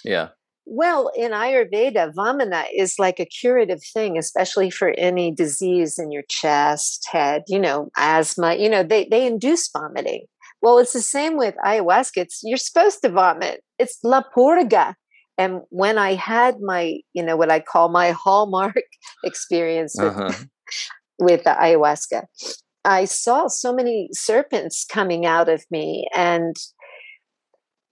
[0.05, 0.29] Yeah.
[0.67, 6.23] Well, in Ayurveda, vamana is like a curative thing, especially for any disease in your
[6.29, 8.55] chest, head, you know, asthma.
[8.55, 10.27] You know, they they induce vomiting.
[10.63, 12.19] Well, it's the same with ayahuasca.
[12.19, 13.63] It's, you're supposed to vomit.
[13.79, 14.95] It's la purga.
[15.39, 18.77] And when I had my, you know, what I call my hallmark
[19.25, 20.33] experience with, uh-huh.
[21.19, 22.25] with the ayahuasca,
[22.85, 26.07] I saw so many serpents coming out of me.
[26.15, 26.57] And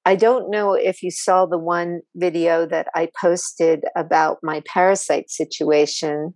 [0.05, 5.31] I don't know if you saw the one video that I posted about my parasite
[5.31, 6.35] situation.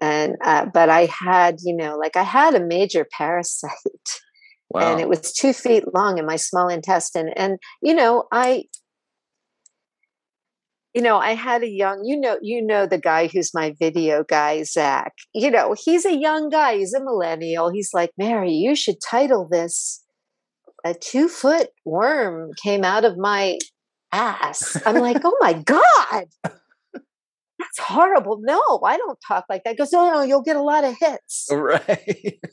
[0.00, 4.20] And, uh, but I had, you know, like I had a major parasite.
[4.70, 4.92] Wow.
[4.92, 7.30] And it was two feet long in my small intestine.
[7.36, 8.64] And, you know, I,
[10.94, 14.24] you know, I had a young, you know, you know the guy who's my video
[14.24, 15.12] guy, Zach.
[15.34, 17.70] You know, he's a young guy, he's a millennial.
[17.70, 20.04] He's like, Mary, you should title this
[20.84, 23.58] a two foot worm came out of my
[24.12, 24.80] ass.
[24.86, 26.24] I'm like, oh my God.
[26.42, 28.38] That's horrible.
[28.40, 29.70] No, I don't talk like that.
[29.70, 31.48] He goes, no, no, you'll get a lot of hits.
[31.50, 32.38] Right.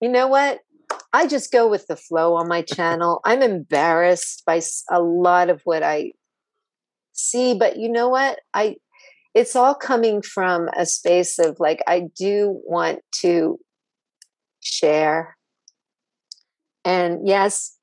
[0.00, 0.60] You know what?
[1.12, 3.20] I just go with the flow on my channel.
[3.24, 6.12] I'm embarrassed by a lot of what I
[7.12, 8.40] see, but you know what?
[8.52, 8.76] I
[9.34, 13.58] it's all coming from a space of like I do want to
[14.60, 15.36] share.
[16.84, 17.77] And yes,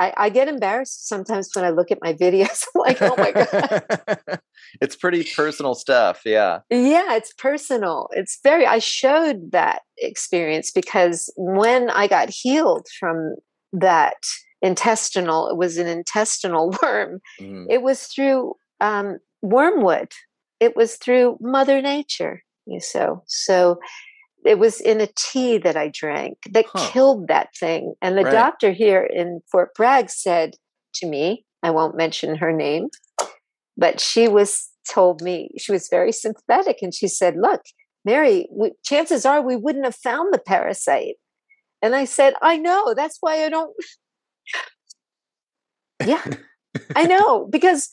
[0.00, 2.64] I, I get embarrassed sometimes when I look at my videos.
[2.74, 4.40] I'm like, oh my God.
[4.80, 6.22] it's pretty personal stuff.
[6.24, 6.60] Yeah.
[6.70, 8.08] Yeah, it's personal.
[8.12, 13.36] It's very, I showed that experience because when I got healed from
[13.74, 14.16] that
[14.62, 17.66] intestinal, it was an intestinal worm, mm.
[17.68, 20.12] it was through um, wormwood,
[20.58, 22.42] it was through Mother Nature.
[22.66, 23.80] You so, so
[24.44, 26.88] it was in a tea that I drank that huh.
[26.90, 27.94] killed that thing.
[28.00, 28.32] And the right.
[28.32, 30.54] doctor here in Fort Bragg said
[30.94, 32.88] to me, I won't mention her name,
[33.76, 36.78] but she was told me, she was very sympathetic.
[36.80, 37.62] And she said, Look,
[38.04, 41.16] Mary, we, chances are we wouldn't have found the parasite.
[41.82, 42.94] And I said, I know.
[42.94, 43.74] That's why I don't.
[46.06, 46.24] yeah,
[46.94, 47.46] I know.
[47.50, 47.88] Because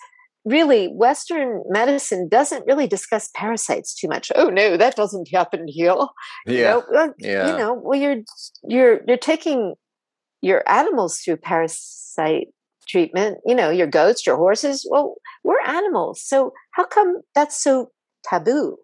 [0.47, 4.31] really Western medicine doesn't really discuss parasites too much.
[4.35, 5.95] Oh no, that doesn't happen here.
[6.45, 6.53] Yeah.
[6.55, 7.51] You know, well, Yeah.
[7.51, 8.17] you know, well you're
[8.67, 9.75] you're you're taking
[10.41, 12.47] your animals through parasite
[12.87, 14.87] treatment, you know, your goats, your horses.
[14.89, 16.21] Well, we're animals.
[16.23, 17.91] So how come that's so
[18.23, 18.77] taboo?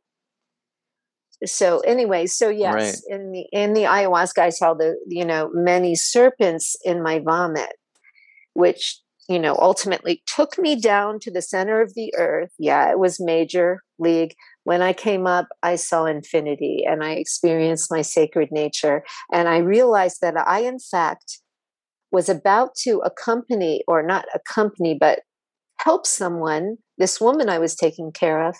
[1.45, 2.95] So anyway, so yes, Right.
[3.19, 7.73] in the in the ayahuasca I saw the you know many serpents in my vomit,
[8.53, 8.99] which
[9.29, 12.51] you know ultimately took me down to the center of the earth.
[12.59, 14.33] Yeah, it was major league.
[14.63, 19.03] When I came up, I saw infinity and I experienced my sacred nature.
[19.31, 21.39] And I realized that I, in fact,
[22.11, 25.21] was about to accompany, or not accompany, but
[25.79, 28.55] help someone, this woman I was taking care of.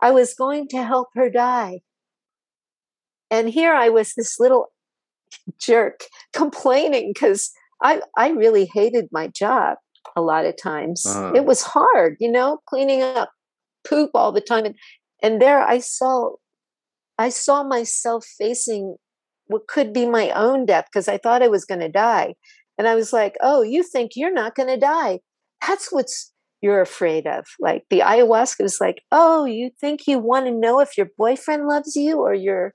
[0.00, 1.80] I was going to help her die.
[3.30, 4.72] And here I was, this little
[5.60, 7.50] jerk, complaining because
[7.82, 9.78] I, I really hated my job
[10.16, 11.04] a lot of times.
[11.06, 11.32] Uh-huh.
[11.34, 13.30] It was hard, you know, cleaning up
[13.88, 14.64] poop all the time.
[14.64, 14.74] And,
[15.22, 16.32] and there I saw,
[17.18, 18.96] I saw myself facing
[19.46, 22.34] what could be my own death because I thought I was going to die.
[22.76, 25.20] And I was like, oh, you think you're not going to die.
[25.66, 27.46] That's what's you're afraid of.
[27.60, 31.66] Like the ayahuasca was like, oh, you think you want to know if your boyfriend
[31.66, 32.74] loves you or your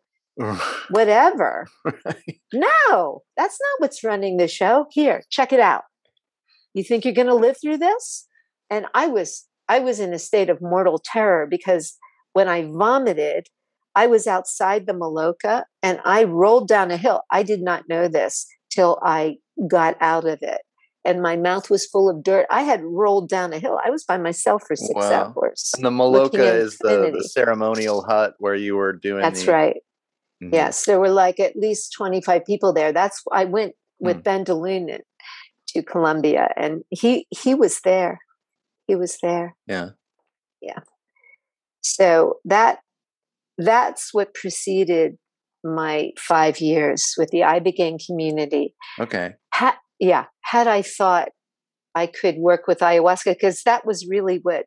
[0.90, 1.68] whatever.
[2.06, 2.40] Right.
[2.54, 4.86] No, that's not what's running the show.
[4.92, 5.84] Here, check it out.
[6.74, 8.28] You think you're going to live through this?
[8.70, 11.98] And I was I was in a state of mortal terror because
[12.34, 13.48] when I vomited,
[13.96, 17.22] I was outside the Maloka and I rolled down a hill.
[17.32, 20.62] I did not know this till I got out of it.
[21.06, 22.46] And my mouth was full of dirt.
[22.50, 23.78] I had rolled down a hill.
[23.84, 25.34] I was by myself for six Wow.
[25.36, 25.72] hours.
[25.76, 29.78] And the Maloka is the, the ceremonial hut where you were doing That's right.
[30.44, 30.54] Mhm.
[30.54, 32.91] Yes, there were like at least 25 people there.
[32.91, 34.24] That's I went with Mm.
[34.24, 35.02] Ben De Loenen
[35.70, 38.20] to Colombia, and he he was there.
[38.88, 39.56] He was there.
[39.68, 39.89] Yeah.
[40.62, 40.80] Yeah.
[41.82, 42.80] So that
[43.58, 45.18] that's what preceded
[45.64, 48.76] my 5 years with the Ibogaine community.
[49.00, 49.36] Okay.
[49.54, 51.30] Ha- yeah, had I thought
[51.96, 54.66] I could work with ayahuasca because that was really what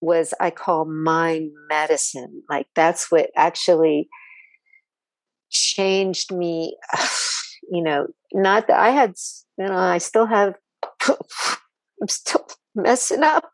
[0.00, 2.42] was I call mind medicine.
[2.48, 4.08] Like that's what actually
[5.50, 6.76] changed me.
[7.72, 9.14] You know, not that I had,
[9.56, 10.54] you know, I still have,
[11.08, 12.44] I'm still
[12.74, 13.52] messing up.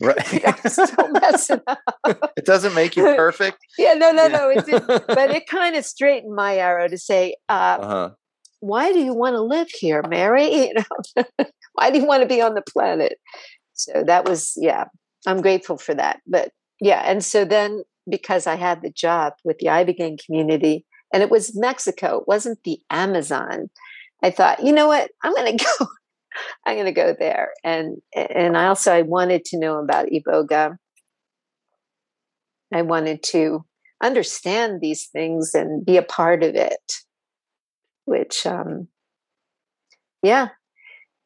[0.00, 0.42] Right.
[0.46, 2.32] I'm still messing up.
[2.36, 3.58] it doesn't make you perfect.
[3.78, 4.48] Yeah, no, no, no.
[4.48, 8.10] It did, but it kind of straightened my arrow to say, uh, uh-huh.
[8.60, 10.50] why do you want to live here, Mary?
[10.50, 11.24] You know,
[11.74, 13.18] why do you want to be on the planet?
[13.74, 14.84] So that was, yeah,
[15.26, 16.20] I'm grateful for that.
[16.26, 21.22] But yeah, and so then because I had the job with the Ibogaine community, and
[21.22, 23.70] it was Mexico, it wasn't the Amazon.
[24.22, 25.86] I thought, you know what, I'm going to go.
[26.66, 30.76] I'm going to go there, and and I also I wanted to know about Iboga.
[32.74, 33.64] I wanted to
[34.02, 36.92] understand these things and be a part of it
[38.04, 38.88] which um
[40.22, 40.48] yeah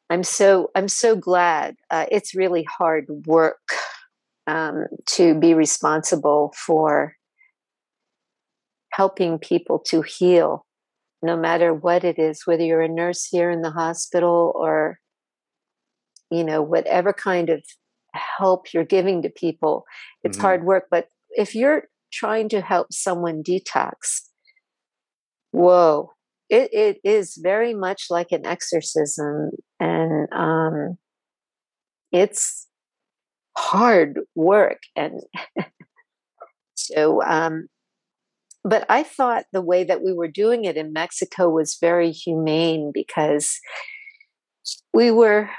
[0.09, 3.59] i'm so i'm so glad uh, it's really hard work
[4.47, 7.15] um to be responsible for
[8.91, 10.65] helping people to heal
[11.23, 14.99] no matter what it is whether you're a nurse here in the hospital or
[16.29, 17.63] you know whatever kind of
[18.13, 19.85] help you're giving to people
[20.23, 20.41] it's Mhm.
[20.41, 20.85] hard work.
[20.91, 24.21] But if you're trying to help someone detox
[25.51, 26.11] whoa
[26.49, 29.51] it, it is very much like an exorcism.
[29.79, 30.97] And um,
[32.11, 32.67] it's
[33.57, 34.79] hard work.
[34.95, 35.21] And
[36.75, 37.67] so um,
[38.63, 42.91] but i thought the way that we were doing it in mexico was very humane
[42.93, 43.59] because
[44.93, 45.49] we were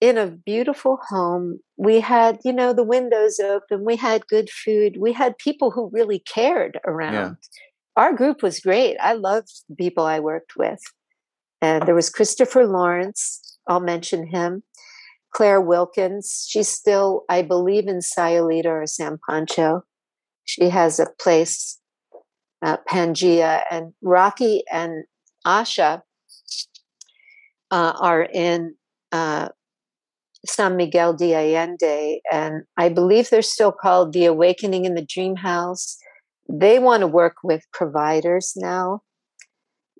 [0.00, 1.60] in a beautiful home.
[1.76, 3.84] We had you know the windows open.
[3.84, 4.96] We had good food.
[4.98, 7.36] We had people who really cared around.
[7.96, 8.96] Our group was great.
[9.00, 10.80] I loved the people i worked with.
[11.62, 14.62] And there was christopher lawrence i'll mention him
[15.34, 16.46] claire wilkins.
[16.48, 19.82] She's still i believe in sayulita or san pancho.
[20.44, 21.78] She has a place
[22.62, 25.04] uh, pangea and rocky and
[25.46, 26.02] asha
[27.70, 28.74] uh, are in
[29.12, 29.48] uh,
[30.46, 35.36] San Miguel de Allende, and I believe they're still called the Awakening in the Dream
[35.36, 35.98] House.
[36.48, 39.00] They want to work with providers now.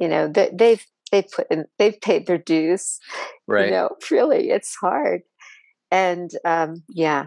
[0.00, 2.98] You know, they, they've they've put in, they've paid their dues.
[3.48, 3.66] Right.
[3.66, 5.22] You know, really, it's hard.
[5.90, 7.26] And um, yeah,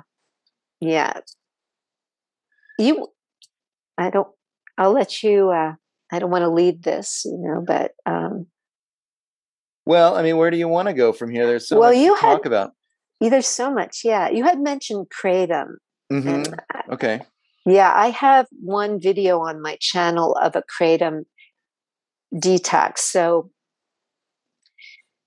[0.80, 1.20] yeah.
[2.78, 3.08] You,
[3.98, 4.28] I don't.
[4.80, 5.50] I'll let you.
[5.52, 5.74] Uh,
[6.12, 8.48] I don't want to lead this, you know, but um,
[9.86, 11.46] Well, I mean, where do you want to go from here?
[11.46, 12.72] There's so Well, much you to had- talk about.
[13.20, 14.02] there's so much.
[14.04, 15.74] Yeah, you had mentioned kratom.
[16.12, 16.54] Mm-hmm.
[16.94, 17.22] Okay.
[17.66, 21.26] Yeah, I have one video on my channel of a kratom
[22.34, 23.00] detox.
[23.00, 23.52] So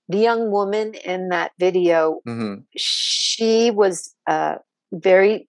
[0.09, 2.61] the young woman in that video, Mm-hmm.
[2.75, 4.55] she was uh,
[4.91, 5.47] very,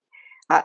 [0.51, 0.64] I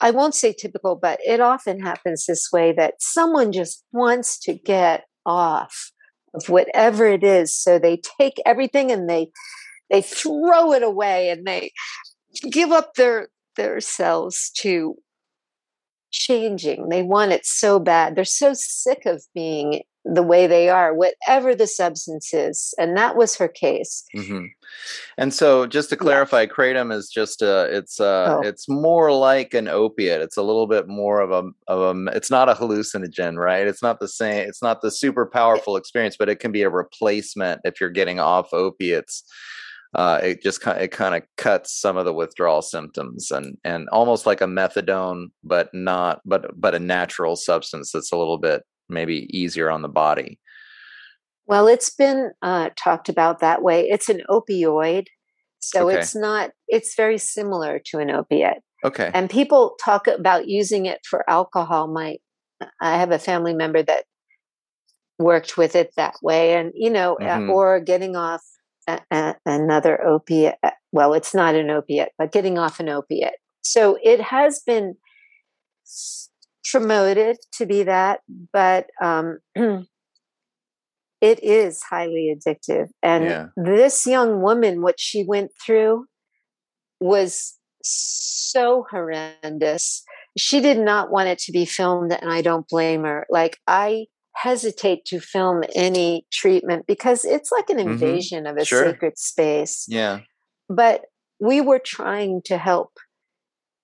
[0.00, 4.54] I- won't say typical, but it often happens this way that someone just wants to
[4.54, 5.92] get off
[6.34, 7.54] of whatever it is.
[7.54, 9.28] So they take everything and they
[9.90, 11.72] they throw it away and they
[12.50, 14.96] give up their their selves to
[16.10, 16.88] changing.
[16.88, 18.14] They want it so bad.
[18.14, 22.74] They're so sick of being the way they are, whatever the substance is.
[22.78, 24.02] And that was her case.
[24.14, 24.46] hmm
[25.16, 26.00] And so, just to Yeah.
[26.02, 28.40] clarify, kratom is just a it's uh Oh.
[28.48, 30.22] it's more like an opiate.
[30.22, 32.10] It's a little bit more of a of a.
[32.16, 33.66] It's not a hallucinogen, right?
[33.66, 34.48] It's not the same.
[34.48, 38.18] It's not the super powerful experience, but it can be a replacement if you're getting
[38.18, 39.22] off opiates.
[39.94, 43.88] Uh, it just kind it kind of cuts some of the withdrawal symptoms and and
[43.90, 48.62] almost like a methadone, but not but but a natural substance that's a little bit
[48.92, 50.38] maybe easier on the body.
[51.46, 53.88] Well, it's been uh, talked about that way.
[53.88, 55.06] It's an opioid.
[55.58, 55.98] So Okay.
[55.98, 58.58] it's not, it's very similar to an opiate.
[58.84, 59.10] Okay.
[59.14, 61.88] And people talk about using it for alcohol.
[61.88, 62.16] My,
[62.80, 64.04] I have a family member that
[65.18, 67.50] worked with it that way, and you know, uh, Mhm.
[67.52, 68.42] or getting off
[68.88, 70.56] a, a, another opiate.
[70.64, 73.36] uh, Well, it's not an opiate, but getting off an opiate.
[73.60, 74.96] So it has been
[76.70, 78.20] promoted to be that,
[78.52, 79.38] but um,
[81.20, 82.88] it is highly addictive.
[83.02, 83.46] And Yeah.
[83.56, 86.06] this young woman, what she went through
[87.00, 90.04] was so horrendous.
[90.36, 93.26] She did not want it to be filmed, and I don't blame her.
[93.28, 97.92] Like, I hesitate to film any treatment because it's like an Mhm.
[97.92, 98.84] invasion of a Sure.
[98.92, 99.84] sacred space.
[99.88, 100.20] Yeah.
[100.68, 101.04] But
[101.38, 102.92] we were trying to help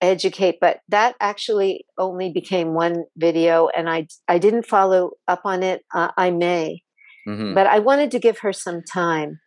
[0.00, 5.62] educate, but that actually only became one video, and I I didn't follow up on
[5.62, 5.84] it.
[5.94, 6.82] Uh, I may,
[7.26, 9.40] hmm but I wanted to give her some time.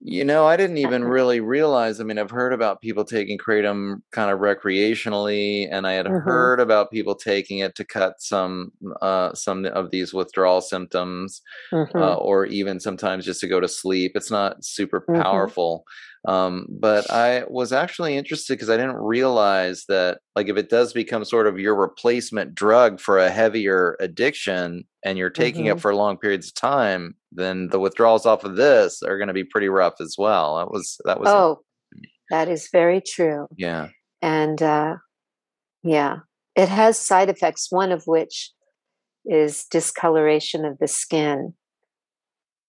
[0.00, 2.00] You know, I didn't even really realize.
[2.00, 6.22] I mean, I've heard about people taking kratom kind of recreationally, and I had Mhm.
[6.24, 11.40] heard about people taking it to cut some uh, some of these withdrawal symptoms,
[11.72, 11.96] Mhm.
[12.00, 14.12] uh, or even sometimes just to go to sleep.
[14.14, 15.22] It's not super Mhm.
[15.22, 15.84] powerful,
[16.26, 20.92] um, but I was actually interested because I didn't realize that, like, if it does
[20.92, 25.76] become sort of your replacement drug for a heavier addiction, and you're taking Mhm.
[25.76, 29.34] it for long periods of time, then the withdrawals off of this are going to
[29.34, 30.56] be pretty rough as well.
[30.58, 31.62] That was that was oh,
[32.30, 33.46] that is very true.
[33.56, 33.88] yeah.
[34.20, 34.96] And uh,
[35.84, 36.18] yeah,
[36.56, 38.50] it has side effects, one of which
[39.24, 41.54] is discoloration of the skin.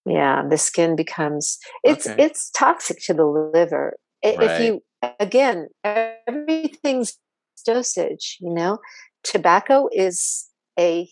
[0.08, 2.24] Yeah, the skin becomes it's Okay.
[2.24, 3.97] it's toxic to the liver.
[4.24, 4.84] I- If you
[5.20, 7.18] again, everything's
[7.66, 8.80] dosage, you know.
[9.24, 10.47] Tobacco is
[10.80, 11.10] a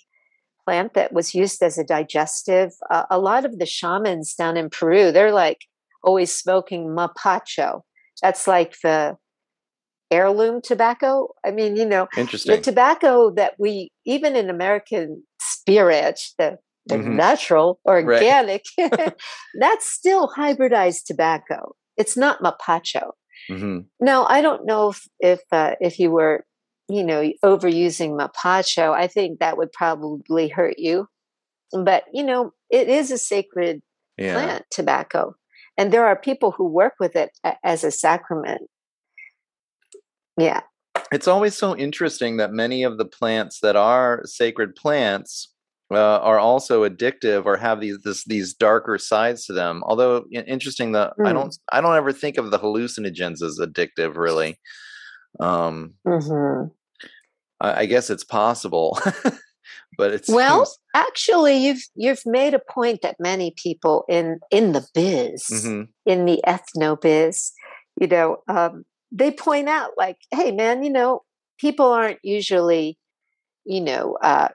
[0.65, 2.71] plant that was used as a digestive.
[2.89, 5.59] Uh, a lot of the shamans down in Peru, they're like
[6.03, 7.81] always smoking mapacho.
[8.21, 9.17] That's like the
[10.11, 11.29] heirloom tobacco.
[11.45, 12.55] I mean, you know, Interesting.
[12.55, 16.57] the tobacco that we even in American spirit, the
[16.87, 17.15] the Mhm.
[17.15, 18.63] natural organic,
[19.59, 21.75] that's still hybridized tobacco.
[21.97, 23.11] It's not mapacho.
[23.49, 26.45] hmm Now, I don't know if if uh, if you were,
[26.89, 28.93] you know, overusing mapacho.
[28.93, 31.07] I think that would probably hurt you.
[31.71, 33.81] But you know, it is a sacred
[34.17, 34.33] Yeah.
[34.33, 35.35] plant, tobacco,
[35.77, 38.69] and there are people who work with it a- as a sacrament.
[40.37, 40.61] Yeah.
[41.11, 45.53] It's always so interesting that many of the plants that are sacred plants
[45.91, 49.83] uh, are also addictive or have these this, these darker sides to them.
[49.85, 51.33] Although interesting that I Mm.
[51.33, 54.59] don't I don't ever think of the hallucinogens as addictive really.
[55.39, 56.67] Um, hmm
[57.61, 58.97] I, I guess it's possible,
[59.97, 64.85] but it's Well, actually, you've you've made a point that many people in in the
[64.93, 67.51] biz, hmm in the ethno biz,
[67.99, 71.23] you know, um, they point out like, hey, man, you know,
[71.59, 72.97] people aren't usually,
[73.65, 74.49] you know, uh,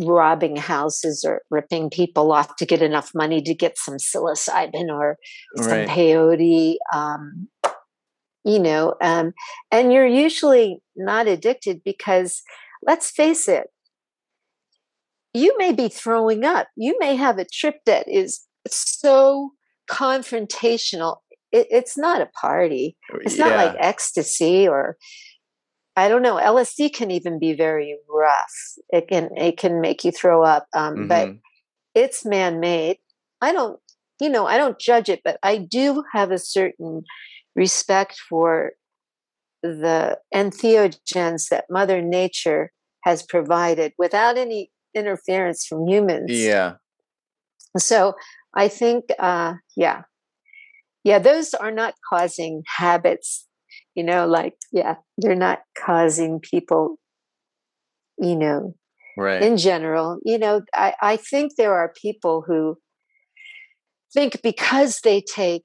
[0.00, 5.16] robbing houses or ripping people off to get enough money to get some psilocybin or
[5.56, 5.88] some right.
[5.88, 6.76] peyote.
[6.94, 7.48] Um,
[8.44, 9.32] you know, um,
[9.72, 12.42] and you're usually not addicted because,
[12.82, 13.66] let's face it,
[15.34, 16.68] you may be throwing up.
[16.76, 19.50] You may have a trip that is so
[19.90, 21.16] confrontational.
[21.50, 22.96] It, it's not a party.
[23.22, 24.96] It's not like ecstasy or
[25.96, 26.36] I don't know.
[26.36, 28.54] LSD can even be very rough.
[28.90, 30.66] It can it can make you throw up.
[30.74, 31.40] Um, But Mhm.
[31.94, 32.98] it's man made.
[33.40, 33.80] I don't,
[34.20, 37.04] you know, I don't judge it, but I do have a certain
[37.54, 38.72] respect for
[39.62, 42.72] the entheogens that Mother Nature
[43.04, 46.30] has provided without any interference from humans.
[46.30, 46.76] Yeah.
[47.78, 48.14] So
[48.54, 50.02] I think, uh, yeah,
[51.04, 53.45] yeah, those are not causing habits,
[53.96, 56.98] you know, like, yeah, they're not causing people,
[58.18, 58.74] you know,
[59.16, 59.42] right.
[59.42, 60.18] in general.
[60.24, 62.76] You know, I, I think there are people who
[64.12, 65.64] think because they take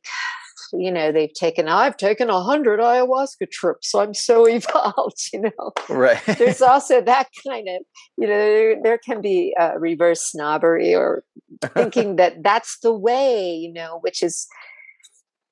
[0.74, 5.42] you know they've taken i've taken a hundred ayahuasca trips so i'm so evolved you
[5.42, 7.82] know right there's also that kind of
[8.18, 11.24] you know there, there can be uh, reverse snobbery or
[11.74, 14.48] thinking that that's the way you know which is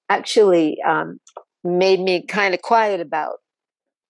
[0.10, 1.20] actually um,
[1.64, 3.38] made me kind of quiet about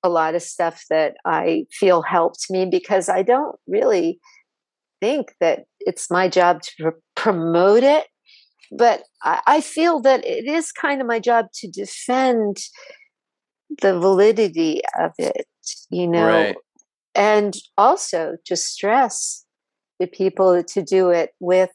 [0.03, 4.19] a lot of stuff that i feel helped me because i don't really
[5.01, 8.05] think that it's my job to pr- promote it
[8.71, 12.57] but I, I feel that it is kind of my job to defend
[13.81, 15.47] the validity of it,
[15.89, 16.55] you know, Right.
[17.15, 19.45] and also to stress
[19.99, 21.71] the people to do it with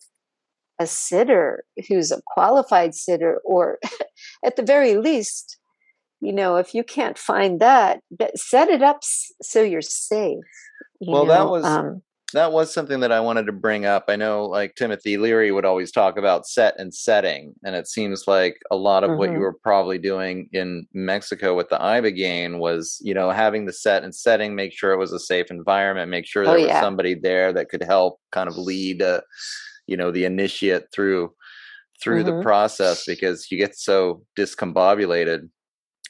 [0.79, 3.79] a sitter who's a qualified sitter, or
[4.45, 5.59] at the very least,
[6.25, 8.01] you know, if you can't find that,
[8.37, 8.99] set it up
[9.43, 10.39] so you're safe.
[11.01, 12.03] you Well, that was- um,
[12.33, 14.07] that was something that I wanted to bring up.
[14.09, 18.27] I know like Timothy Leary would always talk about set and setting, and it seems
[18.27, 19.41] like a lot of what you Mhm.
[19.43, 24.12] were probably doing in Mexico with the Ibogaine was, you know, having the set and
[24.12, 27.53] setting, make sure it was a safe environment, make sure Oh, there was somebody there
[27.53, 29.20] that could help kind of lead, uh,
[29.87, 31.33] you know, the initiate through
[32.03, 32.43] through the Mhm.
[32.43, 35.49] process because you get so discombobulated,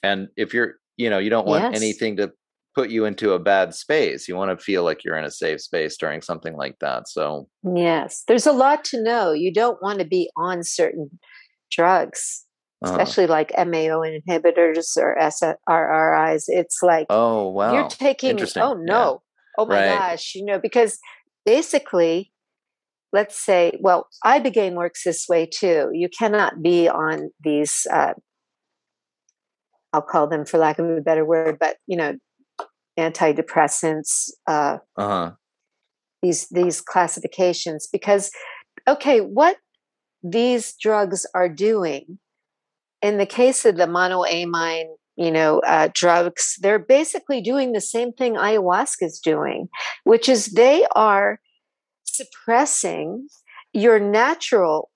[0.04, 1.74] and if you're, you know, you don't want Yes.
[1.74, 2.32] anything to
[2.74, 4.26] put you into a bad space.
[4.28, 7.08] You want to feel like you're in a safe space during something like that.
[7.08, 9.32] So, Yes, there's a lot to know.
[9.32, 11.08] You don't want to be on certain
[11.70, 12.44] drugs,
[12.84, 16.44] uh, especially like MAO inhibitors or SSRIs.
[16.48, 18.84] It's like oh wow, you're taking, oh Yeah.
[18.84, 19.22] no,
[19.58, 19.98] oh my Right.
[19.98, 20.98] gosh, you know, because
[21.46, 22.32] basically,
[23.12, 25.90] let's say, well, Ibogaine works this way too.
[25.92, 28.14] You cannot be on these, uh,
[29.94, 32.14] I'll call them for lack of a better word, but, you know,
[32.98, 35.30] antidepressants, uh, uh huh,
[36.24, 38.30] these these classifications because
[38.88, 39.58] okay what
[40.22, 42.18] these drugs are doing
[43.02, 44.86] in the case of the monoamine
[45.16, 49.68] you know uh, drugs they're basically doing the same thing ayahuasca is doing
[50.04, 51.40] which is they are
[52.04, 53.28] suppressing
[53.74, 54.90] your natural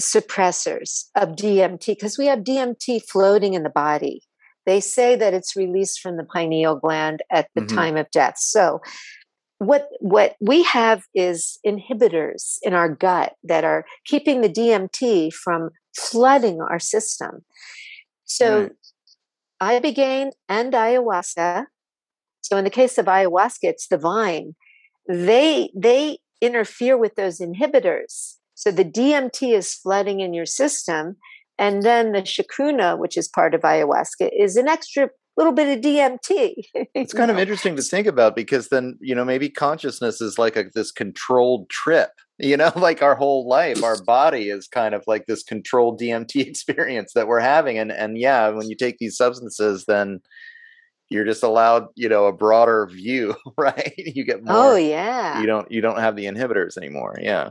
[0.00, 4.22] suppressors of DMT because we have DMT floating in the body.
[4.66, 7.74] They say that it's released from the pineal gland at the Mhm.
[7.74, 8.38] time of death.
[8.38, 8.80] So
[9.58, 15.70] what what we have is inhibitors in our gut that are keeping the DMT from
[15.96, 17.44] flooding our system.
[18.24, 18.70] So
[19.62, 21.66] ibogaine and ayahuasca.
[22.42, 24.54] So in the case of ayahuasca, it's the vine.
[25.08, 28.36] They they interfere with those inhibitors.
[28.64, 31.16] So the DMT is flooding in your system,
[31.58, 35.84] and then the chacruna, which is part of ayahuasca, is an extra little bit of
[35.84, 36.54] DMT.
[36.94, 40.56] it's kind of interesting to think about because then you know maybe consciousness is like
[40.56, 42.08] a, this controlled trip.
[42.38, 46.36] You know, like our whole life, our body is kind of like this controlled DMT
[46.46, 50.20] experience that we're having, and and yeah, when you take these substances, then
[51.10, 53.92] you're just allowed, you know, a broader view, right?
[53.98, 54.56] You get more.
[54.56, 57.18] Oh yeah, You don't you don't have the inhibitors anymore.
[57.20, 57.50] Yeah.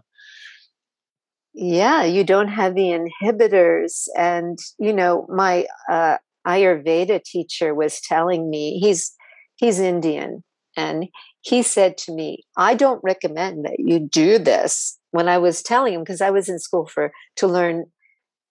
[1.53, 2.03] Yeah.
[2.03, 8.79] You don't have the inhibitors, and you know my uh, Ayurveda teacher was telling me
[8.79, 9.13] he's
[9.55, 10.43] he's Indian,
[10.77, 11.05] and
[11.41, 15.93] he said to me, "I don't recommend that you do this." When I was telling
[15.93, 17.85] him, because I was in school for to learn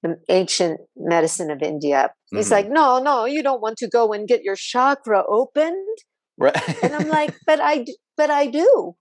[0.02, 2.52] the ancient medicine of India, he's Mhm.
[2.52, 5.98] like, "No, no, you don't want to go and get your chakra opened."
[6.38, 6.54] Right.
[6.82, 7.84] And I'm like, but I,
[8.16, 8.94] but I do.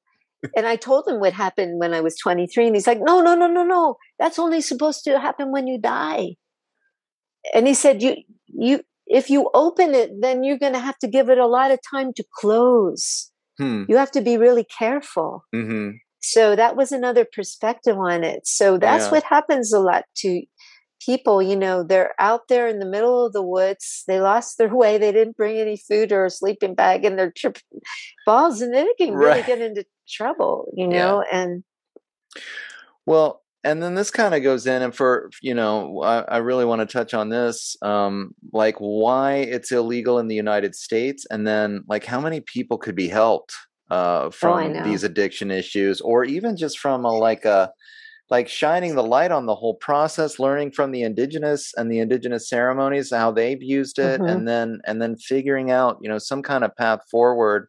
[0.56, 3.36] And I told him what happened when I was 23, and he's like, no, no,
[3.36, 3.96] no, no, no.
[4.20, 6.36] That's only supposed to happen when you die.
[7.54, 8.16] And he said, you,
[8.48, 11.72] you, if you open it, then you're going to have to give it a lot
[11.72, 13.32] of time to close.
[13.58, 13.84] hmm.
[13.88, 15.44] You have to be really careful.
[15.54, 18.46] hmm So that was another perspective on it.
[18.46, 19.12] So that's Yeah.
[19.12, 20.44] what happens a lot to
[21.06, 21.42] people.
[21.42, 24.04] You know, they're out there in the middle of the woods.
[24.08, 24.98] They lost their way.
[24.98, 27.62] They didn't bring any food or a sleeping bag, and they're tripping
[28.26, 29.46] balls, and then they can really Right.
[29.46, 30.72] get into trouble.
[30.76, 31.18] You Yeah.
[31.18, 31.64] know, and
[33.06, 36.66] Well, and then this kind of goes in, and for you know, I, I really
[36.66, 41.46] want to touch on this, um, like why it's illegal in the United States, and
[41.46, 43.54] then like how many people could be helped
[43.92, 44.84] uh, Oh, from know.
[44.84, 47.72] these addiction issues, or even just from a like a
[48.32, 52.50] like shining the light on the whole process learning from the indigenous and the indigenous
[52.50, 54.32] ceremonies how they've used it Mhm.
[54.32, 57.68] and then and then figuring out you know some kind of path forward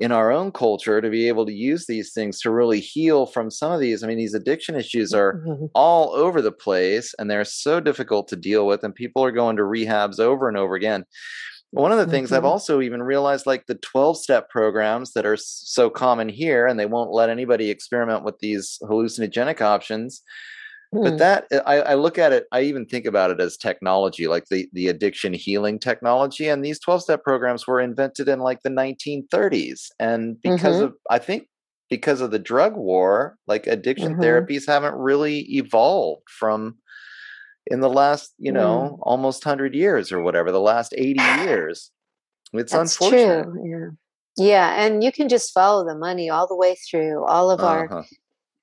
[0.00, 3.50] in our own culture to be able to use these things to really heal from
[3.50, 5.70] some of these i mean these addiction issues are Mhm.
[5.74, 9.56] all over the place and they're so difficult to deal with and people are going
[9.56, 11.04] to rehabs over and over again
[11.72, 12.52] one of the things i've Mhm.
[12.52, 16.86] also even realized like the 12 step programs that are so common here and they
[16.86, 20.22] won't let anybody experiment with these hallucinogenic options
[21.02, 21.18] but Mm.
[21.18, 24.68] that I, I look at it i even think about it as technology like the
[24.72, 29.90] the addiction healing technology and these 12 step programs were invented in like the 1930s
[30.00, 30.80] and because Mhm.
[30.80, 31.48] of i think
[31.90, 34.18] because of the drug war like addiction Mhm.
[34.18, 36.76] therapies haven't really evolved from
[37.70, 38.56] in the last you Mm.
[38.56, 41.90] know almost 100 years or whatever the last 80 years
[42.52, 43.70] it's That's unfortunate true.
[43.70, 43.88] Yeah.
[44.40, 47.84] Yeah, and you can just follow the money all the way through all of our
[47.86, 48.02] Uh-huh.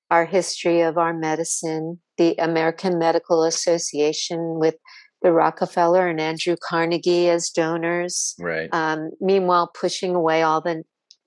[0.09, 4.75] our history of our medicine, the American Medical Association with
[5.21, 8.35] the Rockefeller and Andrew Carnegie as donors.
[8.39, 10.83] right Um, meanwhile, pushing away all the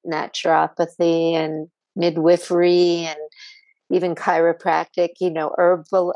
[0.07, 3.19] naturopathy and midwifery and
[3.91, 6.15] even chiropractic, you know, herbal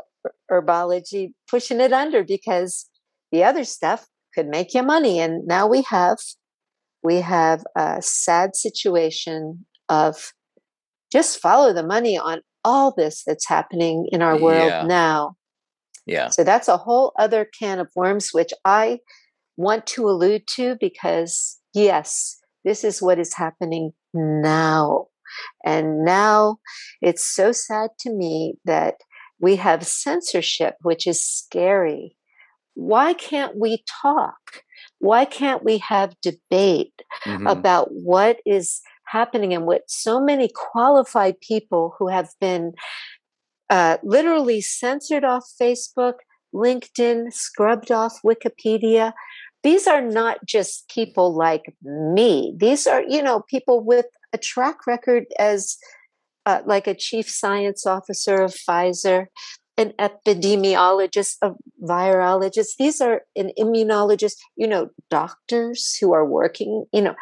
[0.61, 2.89] herbology, pushing it under because
[3.31, 5.19] the other stuff could make you money.
[5.19, 6.17] And now we have
[7.03, 10.33] we have a sad situation of
[11.11, 14.85] just follow the money on all this that's happening in our world Yeah.
[14.87, 15.35] now.
[16.05, 18.99] yeah So that's a whole other can of worms, which I
[19.57, 25.07] want to allude to because, yes, this is what is happening now.
[25.65, 26.57] And now
[27.01, 28.95] it's so sad to me that
[29.39, 32.15] we have censorship, which is scary.
[32.75, 34.63] Why can't we talk?
[34.99, 37.49] Why can't we have debate Mhm.
[37.51, 42.73] about what is happening and what so many qualified people who have been
[43.69, 46.15] uh, literally censored off Facebook,
[46.53, 49.13] LinkedIn, scrubbed off Wikipedia.
[49.63, 52.53] These are not just people like me.
[52.57, 55.77] These are, you know, people with a track record as
[56.45, 59.27] uh, like a chief science officer of Pfizer,
[59.77, 61.51] an epidemiologist, a
[61.83, 62.75] virologist.
[62.77, 67.15] These are an immunologist, you know, doctors who are working, you know,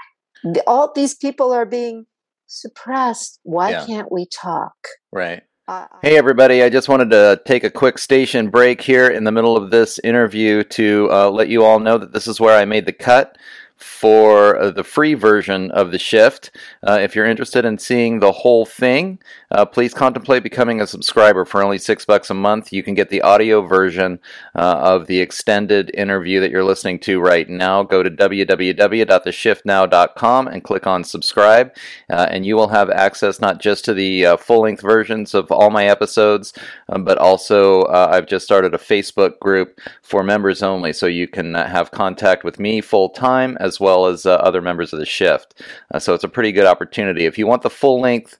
[0.68, 2.06] all these people are being
[2.48, 3.40] suppressed.
[3.44, 3.86] Why Yeah.
[3.86, 4.74] can't we talk?
[5.12, 6.64] right Uh, Hey, everybody.
[6.64, 10.00] I just wanted to take a quick station break here in the middle of this
[10.00, 13.38] interview to uh, let you all know that this is where I made the cut
[13.82, 16.52] for uh, the free version of the shift.
[16.88, 19.20] Uh, if you're interested in seeing the whole thing,
[19.52, 22.72] uh, please contemplate becoming a subscriber for only six bucks a month.
[22.72, 24.20] You can get the audio version
[24.56, 27.84] uh, of the extended interview that you're listening to right now.
[27.84, 31.76] Go to www.theshiftnow.com and click on subscribe,
[32.10, 35.70] uh, and you will have access not just to the full length versions of all
[35.70, 36.54] my episodes,
[36.90, 41.56] um, but also I've just started a Facebook group for members only, so you can
[41.56, 45.62] have contact with me full time as well as uh, other members of the shift.
[45.94, 47.26] Uh, so it's a pretty good opportunity.
[47.26, 48.38] If you want the full length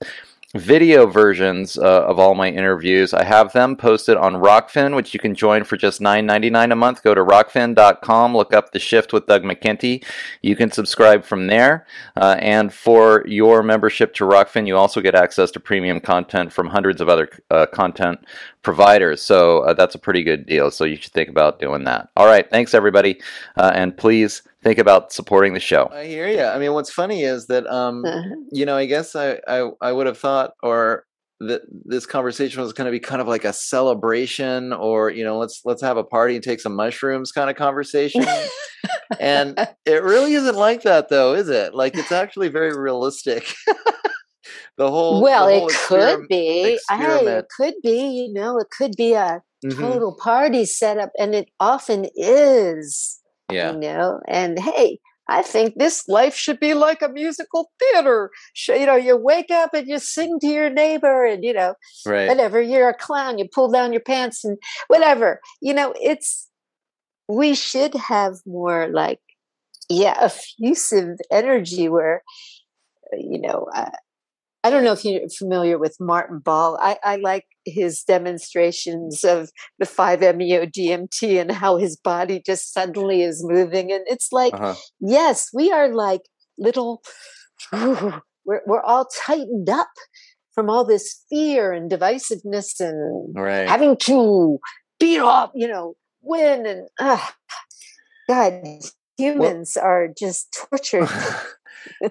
[0.54, 3.14] video versions uh, of all my interviews.
[3.14, 7.02] I have them posted on Rokfin, which you can join for just $9.99 a month.
[7.02, 10.04] Go to rokfin.com, look up The Shift with Doug McKenty.
[10.42, 11.86] You can subscribe from there.
[12.16, 16.66] Uh, and for your membership to Rokfin, you also get access to premium content from
[16.66, 18.22] hundreds of other uh, content
[18.62, 19.22] providers.
[19.22, 20.70] So uh, that's a pretty good deal.
[20.70, 22.10] So you should think about doing that.
[22.16, 22.48] All right.
[22.48, 23.20] Thanks, everybody.
[23.56, 25.88] Uh, and please think about supporting the show.
[25.92, 26.42] I hear you.
[26.44, 29.92] I mean, what's funny is that um, uh, you know, I guess I, I, I
[29.92, 31.04] would have thought or
[31.40, 35.38] that this conversation was going to be kind of like a celebration or, you know,
[35.38, 38.24] let's, let's have a party and take some mushrooms kind of conversation.
[39.20, 41.74] and it really isn't like that though, is it?
[41.74, 43.54] Like it's actually very realistic.
[44.76, 46.36] the whole, well, the it whole could experim- be.
[46.62, 47.46] Hey, it experiment.
[47.56, 47.98] could be.
[48.08, 49.76] You know, it could be a Mhm.
[49.78, 53.20] total party setup, and it often is.
[53.52, 53.72] Yeah.
[53.72, 54.98] You know, and hey,
[55.28, 58.30] I think this life should be like a musical theater.
[58.68, 61.74] You know, you wake up and you sing to your neighbor, and you know,
[62.06, 62.28] Right.
[62.28, 62.60] whatever.
[62.60, 63.38] You're a clown.
[63.38, 65.40] You pull down your pants and whatever.
[65.60, 66.48] You know, it's
[67.28, 69.20] we should have more like
[69.88, 72.22] yeah, effusive energy where
[73.12, 73.66] uh, you know.
[73.74, 73.90] Uh,
[74.64, 76.78] I don't know if you're familiar with Martin Ball.
[76.80, 83.22] I, I like his demonstrations of the 5-MeO DMT and how his body just suddenly
[83.22, 83.90] is moving.
[83.92, 84.74] And it's like, Uh-huh.
[85.00, 86.22] yes, we are like
[86.58, 87.02] little,
[87.72, 89.88] we're, we're all tightened up
[90.54, 93.68] from all this fear and divisiveness and Right.
[93.68, 94.58] having to
[95.00, 96.66] beat off, you know, win.
[96.66, 97.26] And uh,
[98.28, 98.62] God,
[99.16, 101.08] humans are just tortured.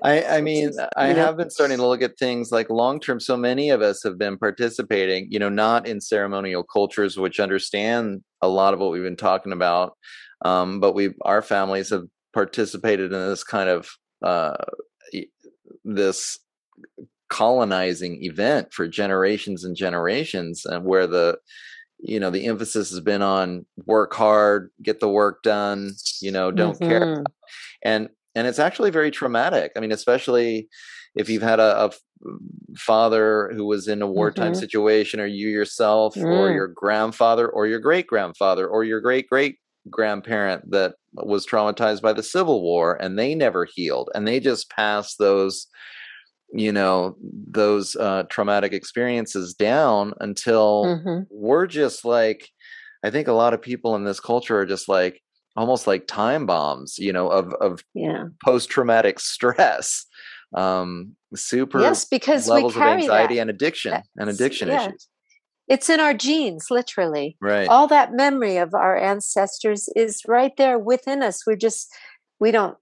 [0.03, 3.19] I, I mean, I have been starting to look at things like long term.
[3.19, 8.23] So many of us have been participating, you know, not in ceremonial cultures which understand
[8.41, 9.95] a lot of what we've been talking about,
[10.43, 12.03] um, but we our families have
[12.33, 13.89] participated in this kind of
[14.23, 14.55] uh,
[15.83, 16.39] this
[17.29, 21.37] colonizing event for generations and generations, and where the
[22.01, 26.51] you know the emphasis has been on work hard get the work done you know
[26.51, 26.89] don't mm-hmm.
[26.89, 27.23] care
[27.83, 30.67] and and it's actually very traumatic i mean especially
[31.15, 31.91] if you've had a, a
[32.77, 34.59] father who was in a wartime mm-hmm.
[34.59, 36.23] situation or you yourself mm.
[36.23, 39.57] or your grandfather or your great grandfather or your great great
[39.89, 44.69] grandparent that was traumatized by the civil war and they never healed and they just
[44.69, 45.67] passed those
[46.53, 51.23] you know those uh, traumatic experiences down until mm-hmm.
[51.31, 52.49] we're just like
[53.03, 55.21] i think a lot of people in this culture are just like
[55.55, 58.25] almost like time bombs you know of of yeah.
[58.43, 60.05] post-traumatic stress
[60.55, 63.41] um super yes because levels of anxiety that.
[63.41, 64.87] and addiction That's, and addiction yeah.
[64.87, 65.07] issues
[65.67, 70.77] it's in our genes literally right all that memory of our ancestors is right there
[70.77, 71.93] within us we're just
[72.39, 72.77] we don't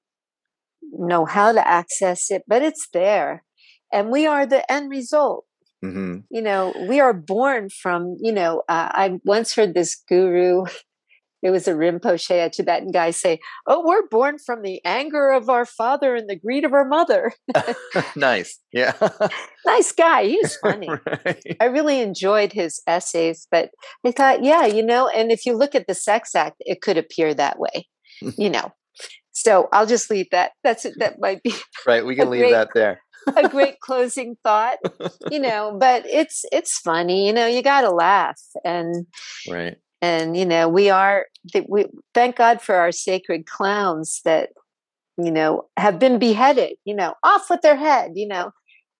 [0.91, 3.43] know how to access it but it's there
[3.91, 5.45] and we are the end result
[5.83, 6.17] mm-hmm.
[6.31, 10.65] you know we are born from you know uh, i once heard this guru
[11.41, 15.49] it was a rinpoche a tibetan guy say oh we're born from the anger of
[15.49, 17.31] our father and the greed of our mother.
[18.15, 18.93] Nice yeah.
[19.65, 21.57] Nice guy he's funny right.
[21.59, 23.69] i really enjoyed his essays but
[24.05, 26.97] i thought yeah you know and if you look at the sex act it could
[26.97, 27.87] appear that way
[28.37, 28.71] you know.
[29.31, 30.95] So i'll just leave that that's it.
[30.97, 31.53] that might be
[31.87, 33.01] right we can leave great, that there.
[33.35, 34.77] a great closing thought
[35.31, 39.05] you know but it's it's funny you know you got to laugh and
[39.49, 41.25] right and you know we are
[41.67, 44.49] we thank god for our sacred clowns that
[45.17, 48.51] you know have been beheaded you know off with their head you know.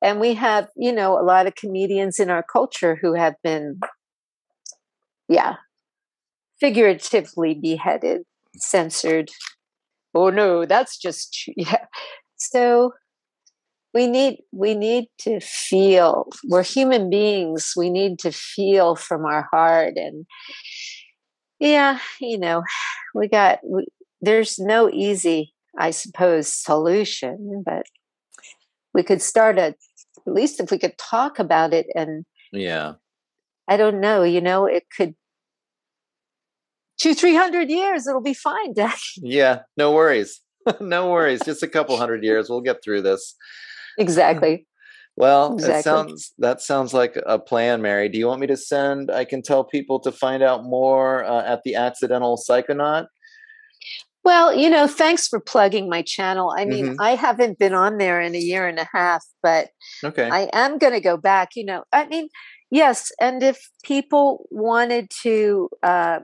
[0.01, 3.79] And we have you know a lot of comedians in our culture who have been
[5.27, 5.55] yeah
[6.59, 8.21] figuratively beheaded
[8.55, 9.29] censored.
[10.15, 11.85] Oh no that's just yeah.
[12.37, 12.93] So
[13.93, 19.47] we need we need to feel we're human beings we need to feel from our
[19.51, 20.25] heart and
[21.59, 22.63] yeah you know
[23.15, 23.85] we got we,
[24.21, 27.85] there's no easy i suppose solution but
[28.93, 29.75] we could start a
[30.27, 32.93] at least if we could talk about it and yeah.
[33.67, 35.15] I don't know you know it could
[36.99, 38.97] two three hundred years it'll be fine Dad.
[39.17, 40.41] yeah no worries.
[40.81, 43.35] No worries just a couple hundred years we'll get through this
[43.99, 44.65] exactly.
[45.15, 45.79] Well, exactly.
[45.79, 48.07] it sounds that sounds like a plan, Mary.
[48.07, 49.11] Do you want me to send?
[49.11, 53.07] I can tell people to find out more uh, at the Accidental Psychonaut.
[54.23, 56.53] Well, you know, thanks for plugging my channel.
[56.57, 57.01] I mean, mm-hmm.
[57.01, 59.69] I haven't been on there in a year and a half, but
[60.03, 61.49] okay, I am going to go back.
[61.55, 62.29] You know, I mean,
[62.71, 66.19] yes, and if people wanted to uh,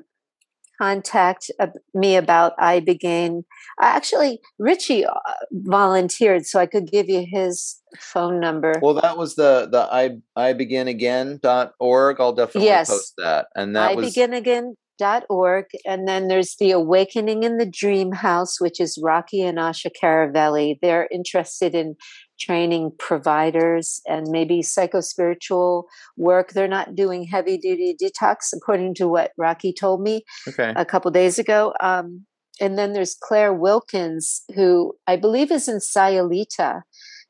[0.82, 1.52] contact
[1.94, 3.44] me about ibogaine.
[3.80, 5.12] Actually, Richie uh,
[5.52, 8.74] volunteered, so I could give you his phone number.
[8.82, 12.20] Well, that was the the I I begin again dot org.
[12.20, 12.90] I'll definitely yes.
[12.90, 13.48] post that.
[13.56, 17.66] And that I was begin again dot org and then there's the awakening in the
[17.66, 21.96] dream house which is rocky and asha caravelli they're interested in
[22.40, 25.84] training providers and maybe psychospiritual
[26.18, 26.52] work.
[26.52, 30.74] They're not doing heavy duty detox, according to what Rocky told me okay.
[30.76, 31.74] a couple days ago.
[31.80, 32.26] Um,
[32.60, 36.82] and then there's Claire Wilkins, who I believe is in Sayulita,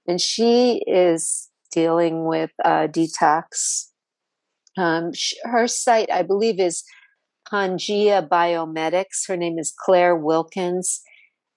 [0.07, 3.87] and she is dealing with uh, detox.
[4.77, 5.11] Um,
[5.43, 6.83] her site, I believe, is
[7.51, 9.27] Pangea Biomedics.
[9.27, 11.01] Her name is Claire Wilkins.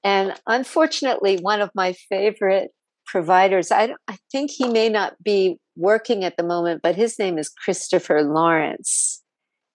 [0.05, 2.70] And unfortunately, one of my favorite
[3.09, 3.72] providers.
[3.72, 7.48] I, I think he may not be working at the moment, but his name is
[7.48, 9.22] Christopher Lawrence.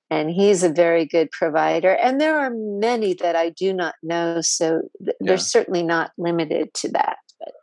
[0.09, 1.95] And he's a very good provider.
[1.95, 4.41] And there are many that I do not know.
[4.41, 5.27] So th- yeah.
[5.27, 7.17] they're certainly not limited to that.
[7.39, 7.53] But.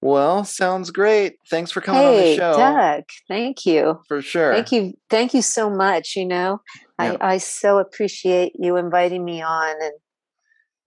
[0.00, 1.38] Well, sounds great.
[1.50, 2.56] Thanks for coming hey, on the show.
[2.56, 4.00] Doug, thank you.
[4.06, 4.54] For sure.
[4.54, 4.94] Thank you.
[5.10, 6.14] Thank you so much.
[6.14, 6.60] You know,
[7.00, 7.16] yeah.
[7.20, 9.92] I, I so appreciate you inviting me on and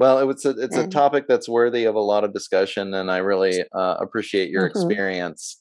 [0.02, 3.12] well, it was a, it's a topic that's worthy of a lot of discussion, and
[3.12, 4.80] I really uh, appreciate your mm-hmm.
[4.80, 5.60] experience.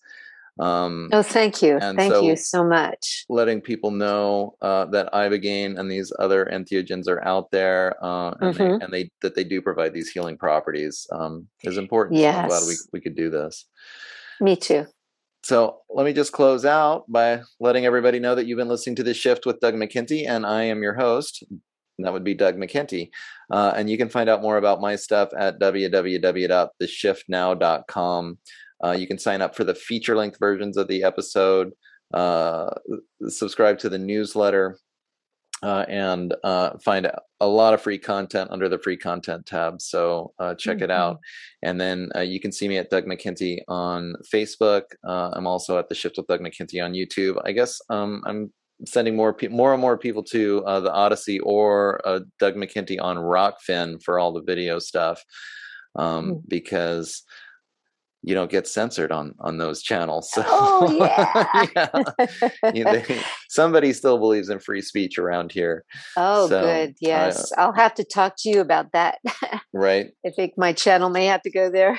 [0.59, 3.27] Um, oh, thank you, thank so you so much.
[3.29, 8.55] Letting people know uh, that ibogaine and these other entheogens are out there, uh, and,
[8.55, 8.79] mm-hmm.
[8.79, 12.19] they, and, they, that they do provide these healing properties um, is important.
[12.19, 12.35] Yes.
[12.35, 13.67] So I'm glad we we could do this.
[14.41, 14.87] Me too.
[15.43, 19.03] So let me just close out by letting everybody know that you've been listening to
[19.03, 21.45] this shift with Doug McKenty, and I am your host,
[22.01, 23.10] and that would be Doug McKenty.
[23.52, 28.39] Uh, and you can find out more about my stuff at www.theshiftnow.com.
[28.82, 31.72] Uh, you can sign up for the feature length versions of the episode,
[32.14, 32.70] uh,
[33.28, 34.78] subscribe to the newsletter,
[35.62, 37.10] uh, and uh, find
[37.40, 39.82] a lot of free content under the free content tab.
[39.82, 40.85] So uh, check mm-hmm.
[40.85, 41.18] it out.
[41.62, 44.85] And then uh, you can see me at Doug McKenty on Facebook.
[45.06, 47.39] Uh, I'm also at the Shift with Doug McKenty on YouTube.
[47.44, 48.51] I guess um, I'm
[48.86, 52.01] sending more pe- more and more people to uh, the Odysee or
[52.39, 55.23] Doug McKenty on Rokfin for all the video stuff
[55.97, 56.39] um, mm-hmm.
[56.48, 57.23] because
[58.23, 60.31] you don't get censored on on those channels.
[60.31, 60.93] So oh,
[61.74, 62.02] yeah.
[62.62, 62.70] yeah.
[62.74, 65.85] You, they, somebody still believes in free speech around here.
[66.16, 66.94] Oh, so, good.
[67.01, 69.19] Yes, uh, I'll have to talk to you about that.
[69.73, 70.09] right.
[70.27, 71.98] I think my channel may have to go there.